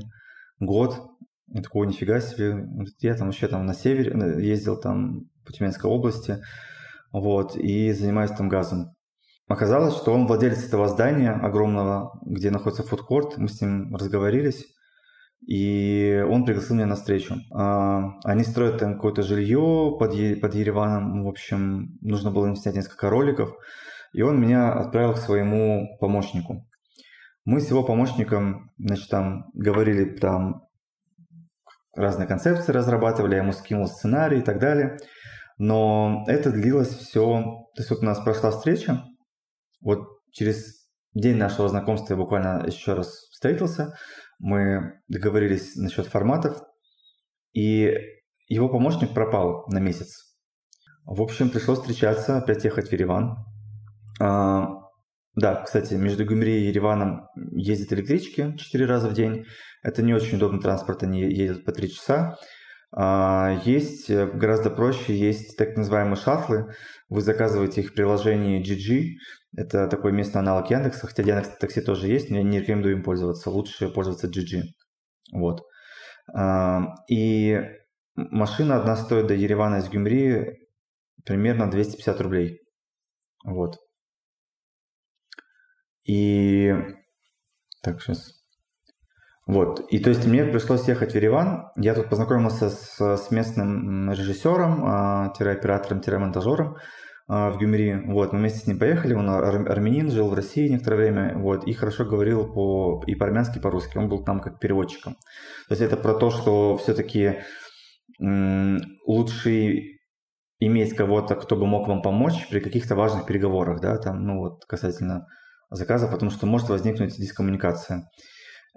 [0.59, 0.99] год.
[1.47, 2.65] Я такой, нифига себе.
[2.99, 6.37] Я там вообще там на севере, э, ездил там по Тюменской области,
[7.11, 8.93] вот, и занимаюсь там газом.
[9.47, 13.37] Оказалось, что он владелец этого здания огромного, где находится фудкорт.
[13.37, 14.65] Мы с ним разговорились.
[15.47, 17.35] И он пригласил меня на встречу.
[17.53, 21.23] А, они строят там какое-то жилье под, под Ереваном.
[21.23, 23.51] В общем, нужно было снять несколько роликов.
[24.13, 26.67] И он меня отправил к своему помощнику.
[27.43, 30.61] Мы с его помощником, значит, там говорили там
[31.95, 34.97] разные концепции разрабатывали, я ему скинул сценарий и так далее.
[35.57, 37.23] Но это длилось все...
[37.75, 39.03] То есть вот у нас прошла встреча,
[39.81, 43.95] вот через день нашего знакомства я буквально еще раз встретился,
[44.41, 46.61] мы договорились насчет форматов,
[47.53, 47.93] и
[48.47, 50.35] его помощник пропал на месяц.
[51.05, 53.37] В общем, пришлось встречаться, опять ехать в Ереван.
[54.19, 54.67] А,
[55.35, 59.45] да, кстати, между Гюмри и Ереваном ездят электрички 4 раза в день.
[59.83, 62.37] Это не очень удобный транспорт, они едут по 3 часа.
[62.93, 66.73] А, есть э, гораздо проще, есть так называемые шафлы.
[67.09, 69.17] Вы заказываете их в приложении GG.
[69.55, 73.03] Это такой местный аналог Яндекса, хотя Яндекс Такси тоже есть, но я не рекомендую им
[73.03, 73.49] пользоваться.
[73.49, 74.63] Лучше пользоваться GG.
[75.33, 75.61] Вот.
[76.33, 77.59] А, и
[78.15, 80.67] машина одна стоит до Еревана из Гюмри
[81.25, 82.61] примерно 250 рублей.
[83.43, 83.77] Вот.
[86.05, 86.73] И
[87.81, 88.41] так, сейчас
[89.47, 91.71] вот, и то есть мне пришлось ехать в Ереван.
[91.75, 96.77] Я тут познакомился с, с местным режиссером, а, оператором монтажером
[97.31, 98.01] в Гюмери.
[98.07, 101.71] Вот, мы вместе с ним поехали, он армянин, жил в России некоторое время, вот, и
[101.71, 103.97] хорошо говорил по, и по-армянски, и по-русски.
[103.97, 105.13] Он был там как переводчиком.
[105.69, 107.39] То есть это про то, что все-таки
[108.19, 109.79] лучше
[110.59, 114.65] иметь кого-то, кто бы мог вам помочь при каких-то важных переговорах, да, там, ну вот,
[114.65, 115.25] касательно
[115.69, 118.09] заказа, потому что может возникнуть дискоммуникация.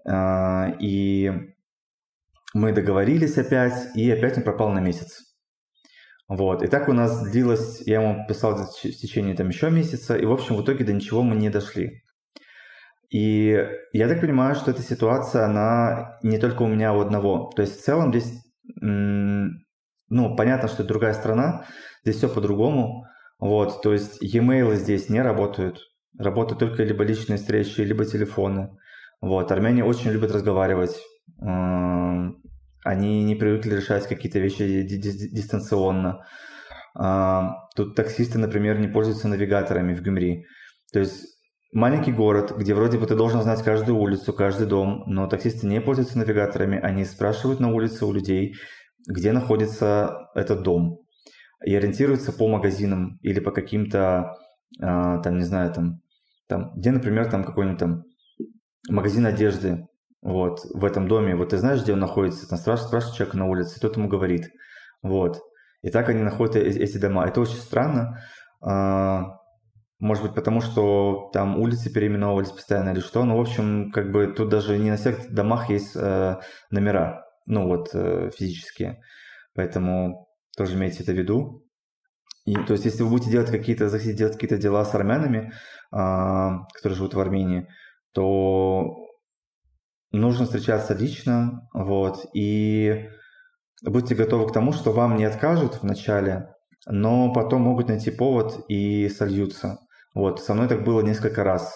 [0.08, 1.32] А, и
[2.54, 5.33] мы договорились опять, и опять он пропал на месяц.
[6.28, 10.24] Вот, и так у нас длилось, я ему писал в течение там еще месяца, и
[10.24, 12.02] в общем в итоге до ничего мы не дошли.
[13.10, 17.52] И я так понимаю, что эта ситуация, она не только у меня у одного.
[17.54, 18.32] То есть в целом здесь,
[18.80, 21.66] ну, понятно, что это другая страна,
[22.02, 23.04] здесь все по-другому.
[23.38, 25.80] Вот, то есть e-mail здесь не работают.
[26.18, 28.70] Работают только либо личные встречи, либо телефоны.
[29.20, 30.96] Вот, армяне очень любят разговаривать.
[32.84, 36.26] Они не привыкли решать какие-то вещи дистанционно.
[37.74, 40.44] Тут таксисты, например, не пользуются навигаторами в Гюмри.
[40.92, 41.24] То есть
[41.72, 45.80] маленький город, где вроде бы ты должен знать каждую улицу, каждый дом, но таксисты не
[45.80, 48.54] пользуются навигаторами, они спрашивают на улице у людей,
[49.08, 51.00] где находится этот дом,
[51.64, 54.36] и ориентируются по магазинам или по каким-то,
[54.80, 56.00] а, там, не знаю, там,
[56.48, 58.04] там, где, например, там какой-нибудь там
[58.88, 59.86] магазин одежды
[60.24, 63.46] вот, в этом доме, вот ты знаешь, где он находится, там спрашивает, спрашивает человека на
[63.46, 64.50] улице, тот ему говорит,
[65.02, 65.40] вот.
[65.82, 67.26] И так они находят эти дома.
[67.26, 68.24] Это очень странно,
[68.62, 69.36] а,
[70.00, 74.28] может быть, потому что там улицы переименовывались постоянно или что, но, в общем, как бы
[74.28, 76.36] тут даже не на всех домах есть э,
[76.70, 79.00] номера, ну вот, э, физические,
[79.54, 81.66] поэтому тоже имейте это в виду.
[82.46, 85.52] И, то есть, если вы будете делать какие-то, захотите делать какие-то дела с армянами,
[85.92, 85.98] э,
[86.72, 87.68] которые живут в Армении,
[88.12, 89.03] то
[90.18, 93.08] нужно встречаться лично, вот, и
[93.82, 96.54] будьте готовы к тому, что вам не откажут вначале,
[96.86, 99.78] но потом могут найти повод и сольются.
[100.14, 101.74] Вот, со мной так было несколько раз.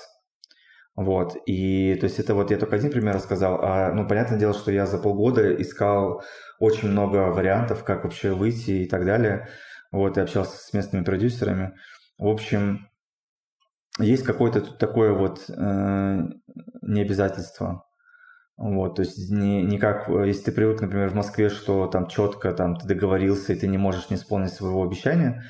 [0.94, 4.52] Вот, и то есть это вот я только один пример рассказал, а, ну, понятное дело,
[4.52, 6.22] что я за полгода искал
[6.58, 9.48] очень много вариантов, как вообще выйти и так далее,
[9.92, 11.74] вот, и общался с местными продюсерами.
[12.18, 12.88] В общем,
[14.00, 16.18] есть какое-то тут такое вот э,
[16.82, 17.87] необязательство.
[18.58, 22.52] Вот, то есть не, не как, если ты привык, например, в Москве, что там четко
[22.52, 25.44] там ты договорился, и ты не можешь не исполнить своего обещания,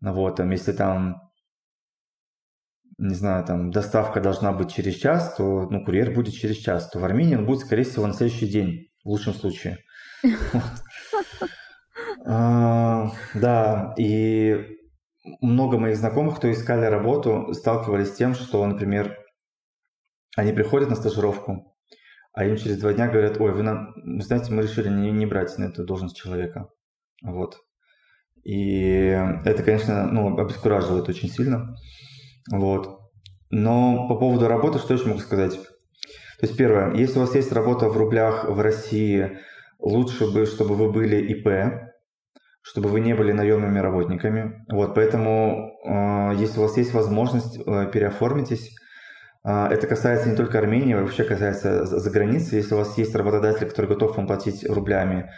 [0.00, 1.26] вот, там, если там
[2.98, 6.98] не знаю, там доставка должна быть через час, то ну, курьер будет через час, то
[6.98, 9.78] в Армении он будет, скорее всего, на следующий день, в лучшем случае.
[12.28, 14.78] А, да, и
[15.40, 19.16] много моих знакомых, кто искали работу, сталкивались с тем, что, например,
[20.34, 21.75] они приходят на стажировку,
[22.36, 25.56] а им через два дня говорят, ой, вы нам, знаете, мы решили не, не брать
[25.56, 26.68] на эту должность человека.
[27.22, 27.56] Вот.
[28.44, 29.06] И
[29.44, 31.74] это, конечно, ну, обескураживает очень сильно.
[32.52, 33.00] Вот.
[33.48, 35.54] Но по поводу работы, что еще могу сказать?
[35.54, 39.38] То есть первое, если у вас есть работа в рублях в России,
[39.78, 41.88] лучше бы, чтобы вы были ИП,
[42.60, 44.62] чтобы вы не были наемными работниками.
[44.70, 48.76] Вот, поэтому, э, если у вас есть возможность, э, переоформитесь.
[49.46, 52.58] Э, это касается не только Армении, вообще касается за границей.
[52.58, 55.30] Если у вас есть работодатель, который готов вам платить рублями,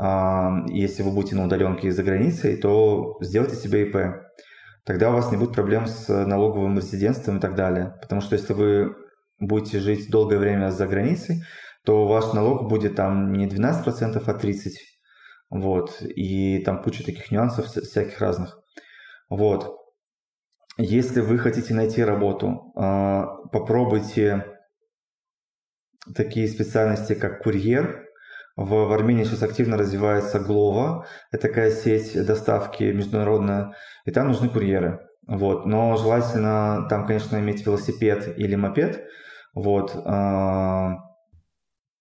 [0.00, 3.96] э, если вы будете на удаленке за границей, то сделайте себе ИП
[4.88, 7.94] тогда у вас не будет проблем с налоговым резидентством и так далее.
[8.00, 8.96] Потому что если вы
[9.38, 11.42] будете жить долгое время за границей,
[11.84, 14.70] то ваш налог будет там не 12%, а 30%.
[15.50, 16.00] Вот.
[16.00, 18.58] И там куча таких нюансов всяких разных.
[19.28, 19.77] Вот.
[20.80, 24.46] Если вы хотите найти работу, а, попробуйте
[26.14, 28.06] такие специальности, как курьер.
[28.54, 31.04] В, в Армении сейчас активно развивается Глова.
[31.32, 35.00] Это такая сеть доставки международная и там нужны курьеры.
[35.26, 35.66] Вот.
[35.66, 39.04] Но желательно там, конечно, иметь велосипед или мопед.
[39.54, 39.96] Вот.
[40.04, 40.94] А,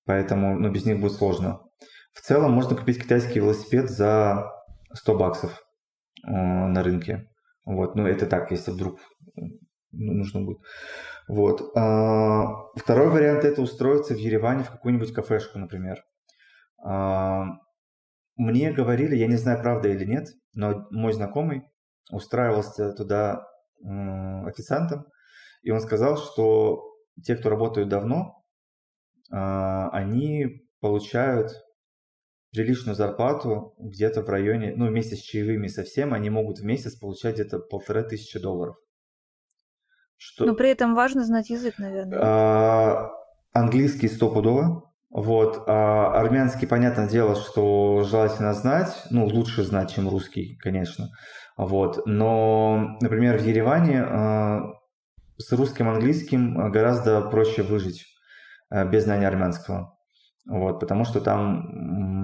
[0.06, 1.62] поэтому ну, без них будет сложно.
[2.14, 4.52] В целом можно купить китайский велосипед за
[4.94, 5.64] 100 баксов
[6.24, 7.28] а, на рынке.
[7.68, 7.96] Вот.
[7.96, 9.00] Ну, это так, если вдруг
[9.92, 10.60] нужно будет.
[11.28, 11.62] Вот.
[11.76, 16.04] А, второй вариант– это устроиться в Ереване в какую-нибудь кафешку, например.
[18.38, 21.64] Мне говорили, я не знаю, правда или нет, но мой знакомый
[22.12, 23.46] устраивался туда
[23.84, 25.06] официантом,
[25.62, 26.84] и он сказал, что
[27.24, 28.44] те, кто работают давно,
[29.32, 31.52] а, они получают
[32.52, 37.36] приличную зарплату где-то в районе, ну, вместе с чаевыми совсем, они могут в месяц получать
[37.36, 38.76] где-то полторы тысячи долларов.
[40.18, 40.46] Что...
[40.46, 42.20] Но при этом важно знать язык, наверное.
[42.22, 43.10] А,
[43.54, 44.92] английский стопудово.
[45.10, 45.64] Вот.
[45.68, 49.04] А армянский, понятное дело, что желательно знать.
[49.10, 51.10] Ну, лучше знать, чем русский, конечно.
[51.56, 52.06] Вот.
[52.06, 54.60] Но, например, в Ереване э,
[55.38, 58.06] с русским английским э, гораздо проще выжить
[58.70, 59.98] э, без знания армянского.
[60.48, 62.17] Вот, потому что там...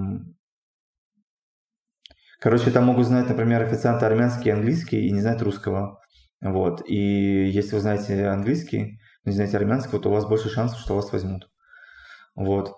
[2.44, 6.02] Короче, там могут знать, например, официанты армянский английский и не знать русского.
[6.42, 6.82] Вот.
[6.86, 11.14] И если вы знаете английский, не знаете армянского, то у вас больше шансов, что вас
[11.14, 11.48] возьмут.
[12.36, 12.74] Вот.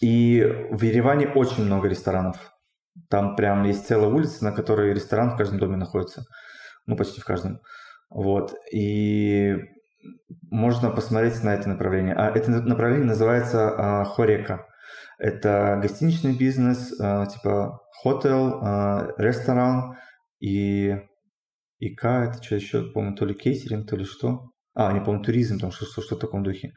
[0.00, 2.38] И в Ереване очень много ресторанов.
[3.10, 6.24] Там прям есть целая улица, на которой ресторан в каждом доме находится.
[6.86, 7.60] Ну, почти в каждом.
[8.08, 8.54] Вот.
[8.72, 9.58] И
[10.50, 12.14] можно посмотреть на это направление.
[12.14, 14.66] А это направление называется а, Хорека.
[15.24, 19.96] Это гостиничный бизнес, а, типа хотел, а, ресторан
[20.38, 20.98] и
[21.78, 24.50] ИК, это что еще, по-моему, то ли кейтеринг, то ли что.
[24.74, 26.74] А, не помню, туризм, там что-то что в таком духе.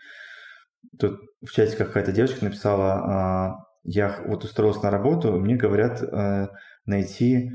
[0.98, 6.48] Тут в чате какая-то девочка написала, а, я вот устроился на работу, мне говорят э,
[6.86, 7.52] найти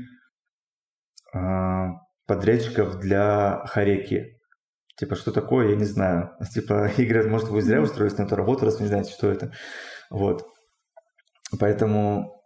[1.33, 1.39] э,
[2.27, 4.37] подрядчиков для Хареки.
[4.95, 6.33] Типа, что такое, я не знаю.
[6.53, 9.31] Типа, и говорят, может, вы зря устроились на эту работу, раз вы не знаете, что
[9.31, 9.51] это.
[10.11, 10.52] Вот.
[11.59, 12.41] Поэтому,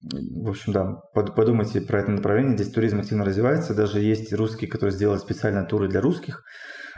[0.00, 2.56] в общем, да, подумайте про это направление.
[2.56, 3.74] Здесь туризм активно развивается.
[3.74, 6.42] Даже есть русские, которые сделали специально туры для русских.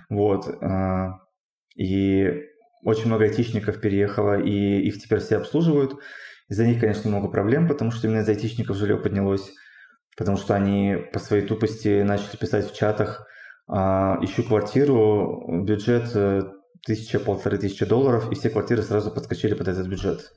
[0.08, 0.48] Вот.
[0.48, 1.10] Э,
[1.76, 2.42] и
[2.84, 5.94] очень много айтишников переехало, и их теперь все обслуживают.
[6.48, 9.50] Из-за них, конечно, много проблем, потому что именно из айтишников жилье поднялось,
[10.16, 13.26] потому что они по своей тупости начали писать в чатах
[13.66, 16.42] а, «Ищу квартиру, бюджет э,
[16.86, 20.30] тысяча, полторы тысячи долларов», и все квартиры сразу подскочили под этот бюджет.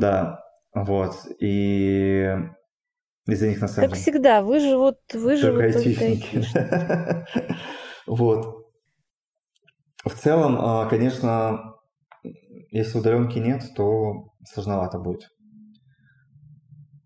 [0.00, 0.40] Да,
[0.74, 2.36] вот, и
[3.26, 3.90] из-за них на самом деле...
[3.90, 6.44] Как всегда, выживут, выживут только айтишники.
[8.06, 8.66] Вот.
[10.04, 11.76] В целом, а, конечно,
[12.70, 15.28] если удаленки нет, то сложновато будет.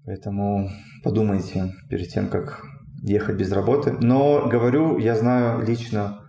[0.06, 0.70] Поэтому
[1.04, 2.62] подумайте перед тем, как
[3.02, 3.92] ехать без работы.
[3.92, 6.25] Но говорю, я знаю лично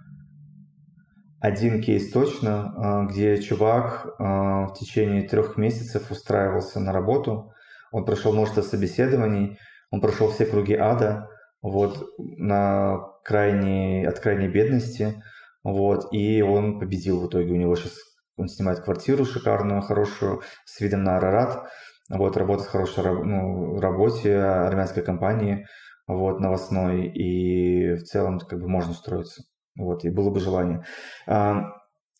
[1.47, 7.53] один кейс точно, а, где чувак а, в течение трех месяцев устраивался на работу.
[7.91, 9.57] Он прошел множество собеседований,
[9.89, 11.29] он прошел все круги ада,
[11.61, 15.23] вот, на крайней, от крайней бедности,
[15.63, 17.53] вот, и он победил в итоге.
[17.53, 17.93] У него сейчас,
[18.35, 21.69] он снимает квартиру шикарную, хорошую, с видом на Арарат,
[22.09, 25.65] вот, работает в хорошей ну, работе армянской компании,
[26.07, 29.43] вот, новостной, и в целом как бы можно устроиться.
[29.77, 30.83] Вот, и было бы желание.
[31.27, 31.65] А,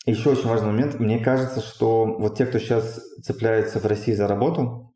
[0.05, 0.99] еще очень важный момент.
[0.99, 4.93] Мне кажется, что вот те, кто сейчас цепляется в России за работу,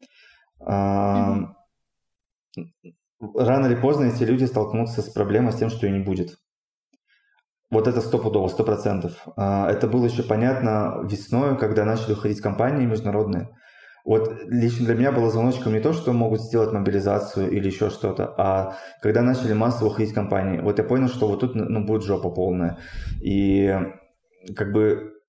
[0.62, 1.48] mm-hmm.
[3.36, 6.38] рано или поздно эти люди столкнутся с проблемой с тем, что ее не будет.
[7.72, 9.28] Вот это стопудово, сто процентов.
[9.36, 13.50] А, это было еще понятно весной, когда начали уходить компании международные.
[14.04, 18.34] Вот лично для меня было звоночком не то, что могут сделать мобилизацию или еще что-то,
[18.38, 22.30] а когда начали массово уходить компании, вот я понял, что вот тут ну, будет жопа
[22.30, 22.80] полная.
[23.22, 23.78] И
[24.56, 25.21] как бы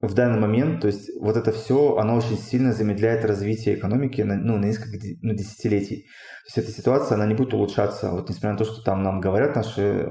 [0.00, 4.36] в данный момент, то есть вот это все, оно очень сильно замедляет развитие экономики на,
[4.36, 6.04] ну, на несколько ну, десятилетий.
[6.04, 9.20] То есть эта ситуация, она не будет улучшаться, вот несмотря на то, что там нам
[9.20, 10.08] говорят наши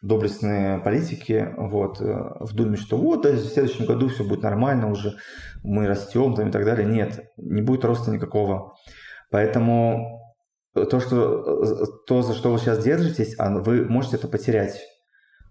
[0.00, 5.16] доблестные политики вот, э, в Думе, что вот, в следующем году все будет нормально уже,
[5.64, 6.86] мы растем там, и так далее.
[6.86, 8.74] Нет, не будет роста никакого.
[9.30, 10.22] Поэтому
[10.72, 14.80] то, что, то за что вы сейчас держитесь, вы можете это потерять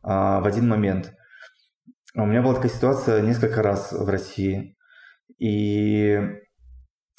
[0.04, 1.12] а, в один момент.
[2.18, 4.78] У меня была такая ситуация несколько раз в России,
[5.38, 6.18] и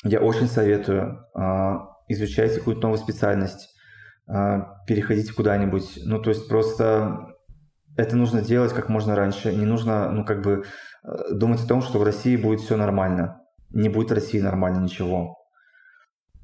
[0.04, 3.74] я очень советую а, изучать какую-то новую специальность,
[4.26, 5.98] а, переходить куда-нибудь.
[6.04, 7.34] Ну, то есть просто
[7.94, 9.54] это нужно делать как можно раньше.
[9.54, 10.64] Не нужно, ну, как бы
[11.30, 13.42] думать о том, что в России будет все нормально.
[13.74, 15.36] Не будет в России нормально ничего.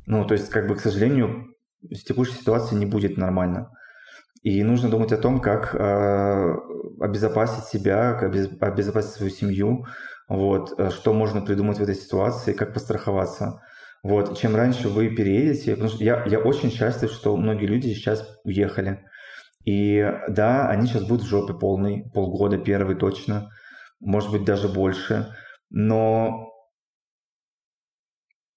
[0.04, 3.70] Ну, то есть, как бы, к сожалению, в текущей ситуации не будет нормально.
[4.42, 6.54] И нужно думать о том, как э,
[7.00, 9.86] обезопасить себя, как обезопасить свою семью,
[10.28, 13.62] вот, э, что можно придумать в этой ситуации, как постраховаться.
[14.02, 18.26] Вот, чем раньше вы переедете, потому что я, я очень счастлив, что многие люди сейчас
[18.42, 19.04] уехали.
[19.64, 23.50] И да, они сейчас будут в жопе полный, полгода первый точно,
[24.00, 25.28] может быть даже больше.
[25.70, 26.50] Но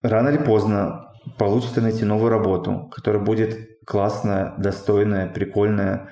[0.01, 6.09] рано или поздно получится найти новую работу, которая будет классная, достойная, прикольная,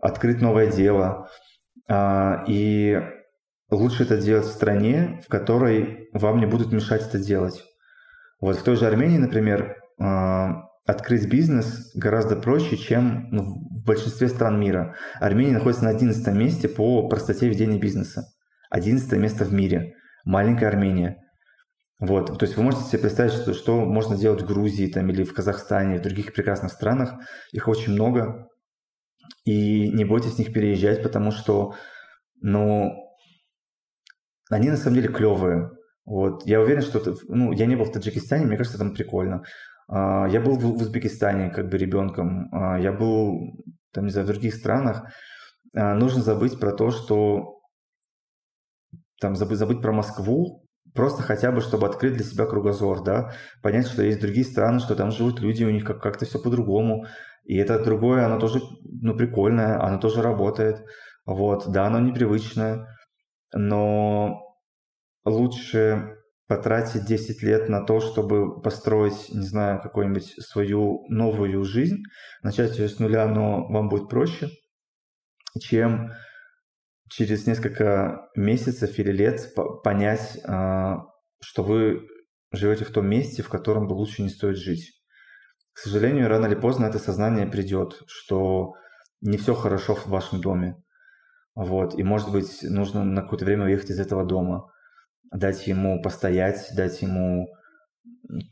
[0.00, 1.28] открыть новое дело.
[1.88, 3.00] А, и
[3.70, 7.62] лучше это делать в стране, в которой вам не будут мешать это делать.
[8.40, 14.60] Вот в той же Армении, например, а, открыть бизнес гораздо проще, чем в большинстве стран
[14.60, 14.94] мира.
[15.20, 18.24] Армения находится на 11 месте по простоте ведения бизнеса.
[18.70, 19.94] 11 место в мире.
[20.24, 21.18] Маленькая Армения.
[21.98, 25.24] Вот, то есть вы можете себе представить, что, что можно делать в Грузии там, или
[25.24, 27.14] в Казахстане, в других прекрасных странах.
[27.52, 28.48] Их очень много.
[29.44, 31.74] И не бойтесь с них переезжать, потому что,
[32.42, 32.92] ну,
[34.50, 35.70] они на самом деле клевые.
[36.04, 36.46] Вот.
[36.46, 37.16] Я уверен, что...
[37.28, 39.42] Ну, я не был в Таджикистане, мне кажется, там прикольно.
[39.88, 42.48] А, я был в Узбекистане как бы ребенком.
[42.52, 45.04] А, я был, там, не знаю, в других странах.
[45.74, 47.60] А, нужно забыть про то, что...
[49.18, 50.65] Там, забыть, забыть про Москву,
[50.96, 53.32] просто хотя бы, чтобы открыть для себя кругозор, да,
[53.62, 57.06] понять, что есть другие страны, что там живут люди, у них как- как-то все по-другому,
[57.44, 60.84] и это другое, оно тоже, ну, прикольное, оно тоже работает,
[61.26, 62.88] вот, да, оно непривычное,
[63.54, 64.42] но
[65.24, 66.16] лучше
[66.48, 72.02] потратить 10 лет на то, чтобы построить, не знаю, какую-нибудь свою новую жизнь,
[72.42, 74.50] начать ее с нуля, но вам будет проще,
[75.60, 76.12] чем
[77.08, 81.04] через несколько месяцев или лет понять, а,
[81.40, 82.08] что вы
[82.52, 84.92] живете в том месте, в котором бы лучше не стоит жить.
[85.72, 88.72] К сожалению, рано или поздно это сознание придет, что
[89.20, 90.76] не все хорошо в вашем доме.
[91.54, 94.70] Вот, и может быть нужно на какое-то время уехать из этого дома
[95.32, 97.48] дать ему постоять, дать ему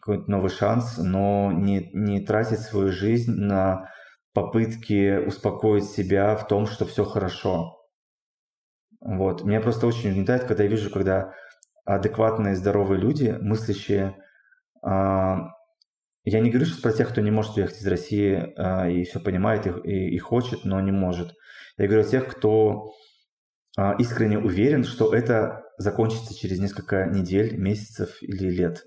[0.01, 3.91] какой-то новый шанс, но не, не тратить свою жизнь на
[4.33, 7.84] попытки успокоить себя в том, что все хорошо.
[9.05, 9.45] Вот.
[9.45, 11.35] Меня просто очень угнетает, когда я вижу, когда
[11.85, 14.17] адекватные, здоровые люди, мыслящие,
[14.83, 19.05] э, я не говорю сейчас про тех, кто не может уехать из России э, и
[19.05, 21.35] все понимает и, и, и хочет, но не может.
[21.77, 22.93] Я говорю о тех, кто
[23.79, 28.85] э, искренне уверен, что это закончится через несколько недель, месяцев или лет.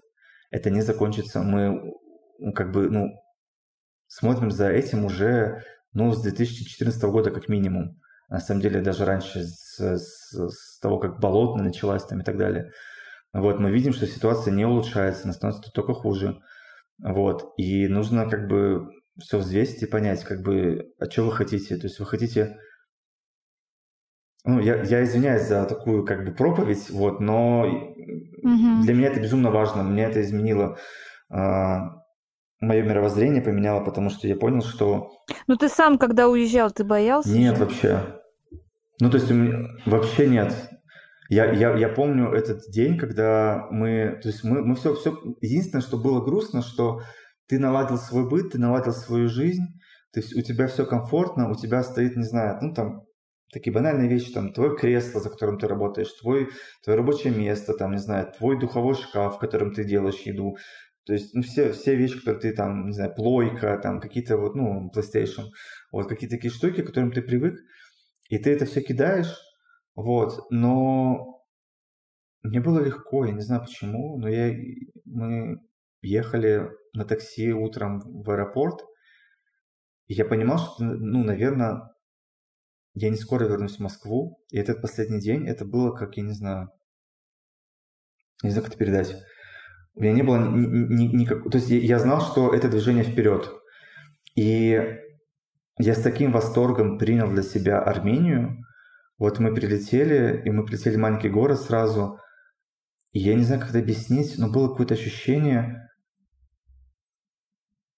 [0.50, 1.42] Это не закончится.
[1.42, 1.94] Мы
[2.56, 3.10] как бы, ну,
[4.08, 5.64] смотрим за этим уже,
[5.94, 8.00] ну, с 2014 года как минимум.
[8.30, 12.38] На самом деле даже раньше, с, с, с того, как болотная началась там и так
[12.38, 12.72] далее.
[13.34, 16.40] Вот, мы видим, что ситуация не улучшается, она становится только хуже.
[17.00, 21.78] Вот, и нужно как бы все взвесить и понять, как бы, а что вы хотите.
[21.78, 22.58] То есть вы хотите
[24.48, 28.82] ну, я, я извиняюсь за такую как бы проповедь, вот, но угу.
[28.82, 29.84] для меня это безумно важно.
[29.84, 30.78] Мне это изменило
[31.30, 31.36] э,
[32.60, 35.12] мое мировоззрение, поменяло, потому что я понял, что...
[35.48, 37.30] Ну, ты сам, когда уезжал, ты боялся?
[37.30, 37.64] Нет, же?
[37.64, 38.00] вообще.
[39.00, 39.32] Ну, то есть,
[39.86, 40.54] вообще нет.
[41.30, 44.20] Я, я, я помню этот день, когда мы...
[44.22, 45.18] То есть, мы, мы все, все...
[45.42, 47.02] Единственное, что было грустно, что
[47.48, 49.66] ты наладил свой быт, ты наладил свою жизнь,
[50.14, 53.04] ты, у тебя все комфортно, у тебя стоит, не знаю, ну, там,
[53.52, 56.50] такие банальные вещи, там, твое кресло, за которым ты работаешь, твой,
[56.84, 60.58] твое рабочее место, там, не знаю, твой духовой шкаф, в котором ты делаешь еду,
[61.08, 64.56] то есть, ну, все, все вещи, которые ты там, не знаю, плойка, там, какие-то вот,
[64.56, 65.46] ну, PlayStation,
[65.90, 67.58] вот, какие-то такие штуки, к которым ты привык,
[68.28, 69.34] и ты это все кидаешь,
[69.96, 71.42] вот, но
[72.44, 74.54] мне было легко, я не знаю почему, но я,
[75.06, 75.62] мы
[76.02, 78.82] ехали на такси утром в аэропорт,
[80.08, 81.90] и я понимал, что, ну, наверное,
[82.96, 86.34] я не скоро вернусь в Москву, и этот последний день, это было как, я не
[86.34, 86.70] знаю,
[88.44, 89.16] не знаю, как это передать.
[89.98, 91.44] У меня не было ни, ни, никак...
[91.50, 93.52] То есть я знал, что это движение вперед.
[94.36, 94.80] И
[95.80, 98.64] я с таким восторгом принял для себя Армению.
[99.18, 102.20] Вот мы прилетели, и мы прилетели в маленький город сразу.
[103.12, 105.90] И я не знаю, как это объяснить, но было какое-то ощущение,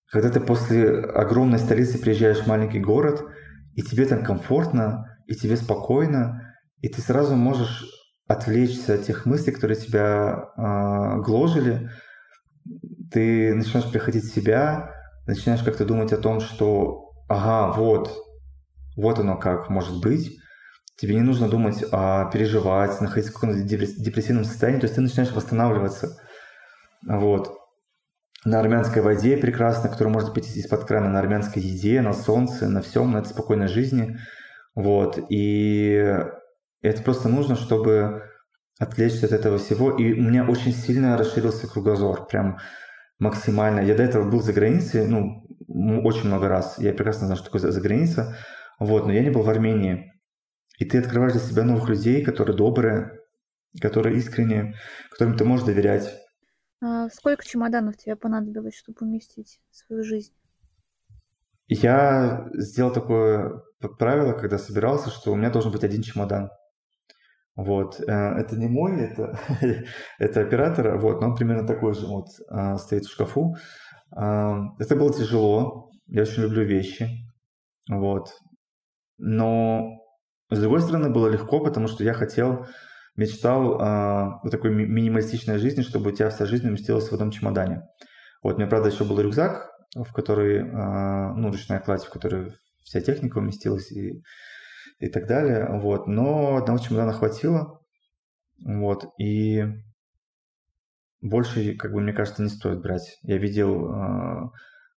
[0.07, 3.23] когда ты после огромной столицы приезжаешь в маленький город–
[3.79, 7.85] и тебе там комфортно, и тебе спокойно, и ты сразу можешь
[8.30, 11.89] отвлечься от тех мыслей, которые тебя э, гложили.
[13.11, 14.93] Ты начинаешь приходить в себя,
[15.25, 18.15] начинаешь как-то думать о том, что ага, вот,
[18.95, 20.38] вот оно как может быть.
[20.95, 25.32] Тебе не нужно думать, а, переживать, находиться в каком-то депрессивном состоянии, то есть ты начинаешь
[25.32, 26.17] восстанавливаться.
[27.07, 27.57] Вот
[28.45, 32.82] на армянской воде прекрасно, которую можно пить из-под крана, на армянской еде, на солнце, на
[32.82, 34.19] всем, на этой спокойной жизни.
[34.75, 35.19] Вот.
[35.30, 36.15] И
[36.82, 38.23] это просто нужно, чтобы
[38.80, 39.91] отвлечься от этого всего.
[39.97, 42.59] И у меня очень сильно расширился кругозор, прям
[43.19, 43.82] максимально.
[43.82, 45.45] Я до этого был за границей, ну,
[46.03, 46.80] очень много раз.
[46.80, 48.38] Я прекрасно знаю, что такое за граница.
[48.80, 50.13] Вот, но я не был в Армении.
[50.77, 53.19] И ты открываешь для себя новых людей, которые добрые,
[53.82, 54.75] которые искренние,
[55.11, 56.15] которым ты можешь доверять.
[56.82, 60.32] А сколько чемоданов тебе понадобилось, чтобы уместить свою жизнь?
[61.67, 63.61] Я сделал такое
[63.99, 66.49] правило, когда собирался, что у меня должен быть один чемодан.
[67.55, 67.99] Вот.
[67.99, 69.37] Э, это не мой, это,
[70.19, 73.55] это оператора, вот, но он примерно такой же вот а, стоит в шкафу.
[74.11, 77.07] Это было тяжело, я очень люблю вещи,
[77.87, 78.33] вот.
[79.19, 79.87] Но,
[80.49, 82.65] с другой стороны, было легко, потому что я хотел
[83.15, 87.83] мечтал о такой минималистичной жизни, чтобы у тебя вся жизнь уместилась в одном чемодане.
[88.41, 93.01] Вот, у меня, правда, еще был рюкзак, в который, ну, ручная кладь, в который вся
[93.01, 94.23] техника уместилась и,
[94.99, 96.07] и так далее, вот.
[96.07, 97.81] Но одного чемодана хватило,
[98.63, 99.63] вот, и
[101.21, 103.17] больше, как бы, мне кажется, не стоит брать.
[103.23, 104.49] Я видел э,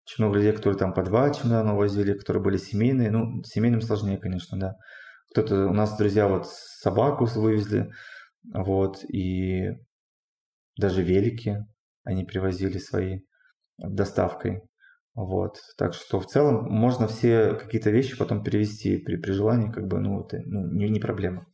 [0.05, 3.11] очень много людей, которые там по два чемодана возили, которые были семейные.
[3.11, 4.75] Ну, семейным сложнее, конечно, да.
[5.31, 7.91] Кто-то, у нас друзья вот собаку вывезли,
[8.53, 9.71] вот, и
[10.77, 11.57] даже велики
[12.03, 13.21] они привозили свои
[13.77, 14.61] доставкой.
[15.15, 15.59] Вот.
[15.77, 19.99] Так что в целом можно все какие-то вещи потом перевести при, при желании, как бы,
[19.99, 21.45] ну, это ну, не, не проблема.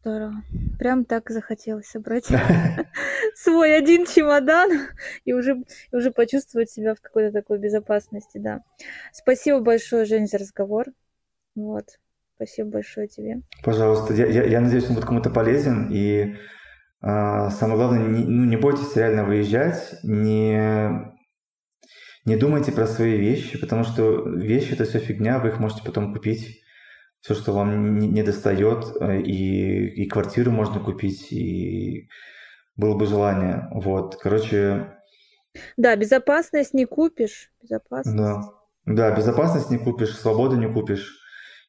[0.00, 0.42] Здорово.
[0.78, 2.28] Прям так захотелось собрать
[3.34, 4.70] свой один чемодан
[5.24, 5.56] и уже,
[5.92, 8.62] уже почувствовать себя в какой-то такой безопасности, да.
[9.12, 10.86] Спасибо большое, Жень, за разговор.
[11.54, 11.84] Вот.
[12.36, 13.42] Спасибо большое тебе.
[13.64, 14.14] Пожалуйста.
[14.14, 15.90] Я, я, я надеюсь, он будет кому-то полезен.
[15.90, 16.36] И
[17.00, 21.14] самое главное, не, ну, не бойтесь реально выезжать, не,
[22.24, 26.12] не думайте про свои вещи, потому что вещи это все фигня, вы их можете потом
[26.12, 26.62] купить.
[27.20, 32.08] Все, что вам не, не достает, э, и, и квартиру можно купить, и
[32.76, 33.68] было бы желание.
[33.72, 34.94] Вот, короче.
[35.76, 37.50] Да, безопасность не купишь.
[37.60, 38.16] Безопасность.
[38.16, 38.42] Да.
[38.86, 41.18] Да, безопасность не купишь, свободу не купишь.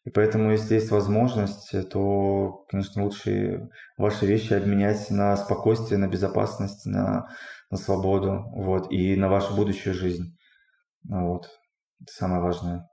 [0.10, 6.88] И поэтому, если есть возможность, то, конечно, лучше ваши вещи обменять на спокойствие, на безопасность,
[6.88, 7.28] на,
[7.70, 10.36] на свободу, вот, и на вашу будущую жизнь.
[11.07, 11.51] Вот.
[12.01, 12.89] Это самое важное.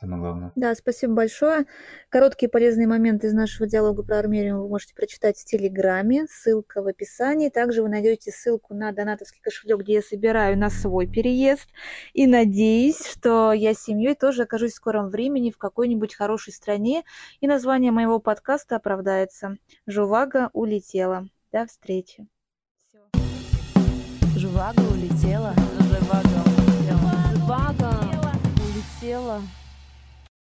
[0.00, 0.52] Самое главное.
[0.54, 1.66] Да, спасибо большое.
[2.08, 6.26] Короткие полезные моменты из нашего диалога про Армению вы можете прочитать в Телеграме.
[6.30, 7.50] Ссылка в описании.
[7.50, 11.68] Также вы найдете ссылку на донатовский кошелек, где я собираю на свой переезд.
[12.14, 17.04] И надеюсь, что я с семьей тоже окажусь в скором времени в какой-нибудь хорошей стране.
[17.40, 19.58] И название моего подкаста оправдается.
[19.86, 21.28] Жувага улетела.
[21.52, 22.26] До встречи.
[24.34, 25.52] Жувага улетела.
[25.90, 27.12] Жувага улетела.
[27.34, 27.90] Жувага
[28.56, 29.42] улетела.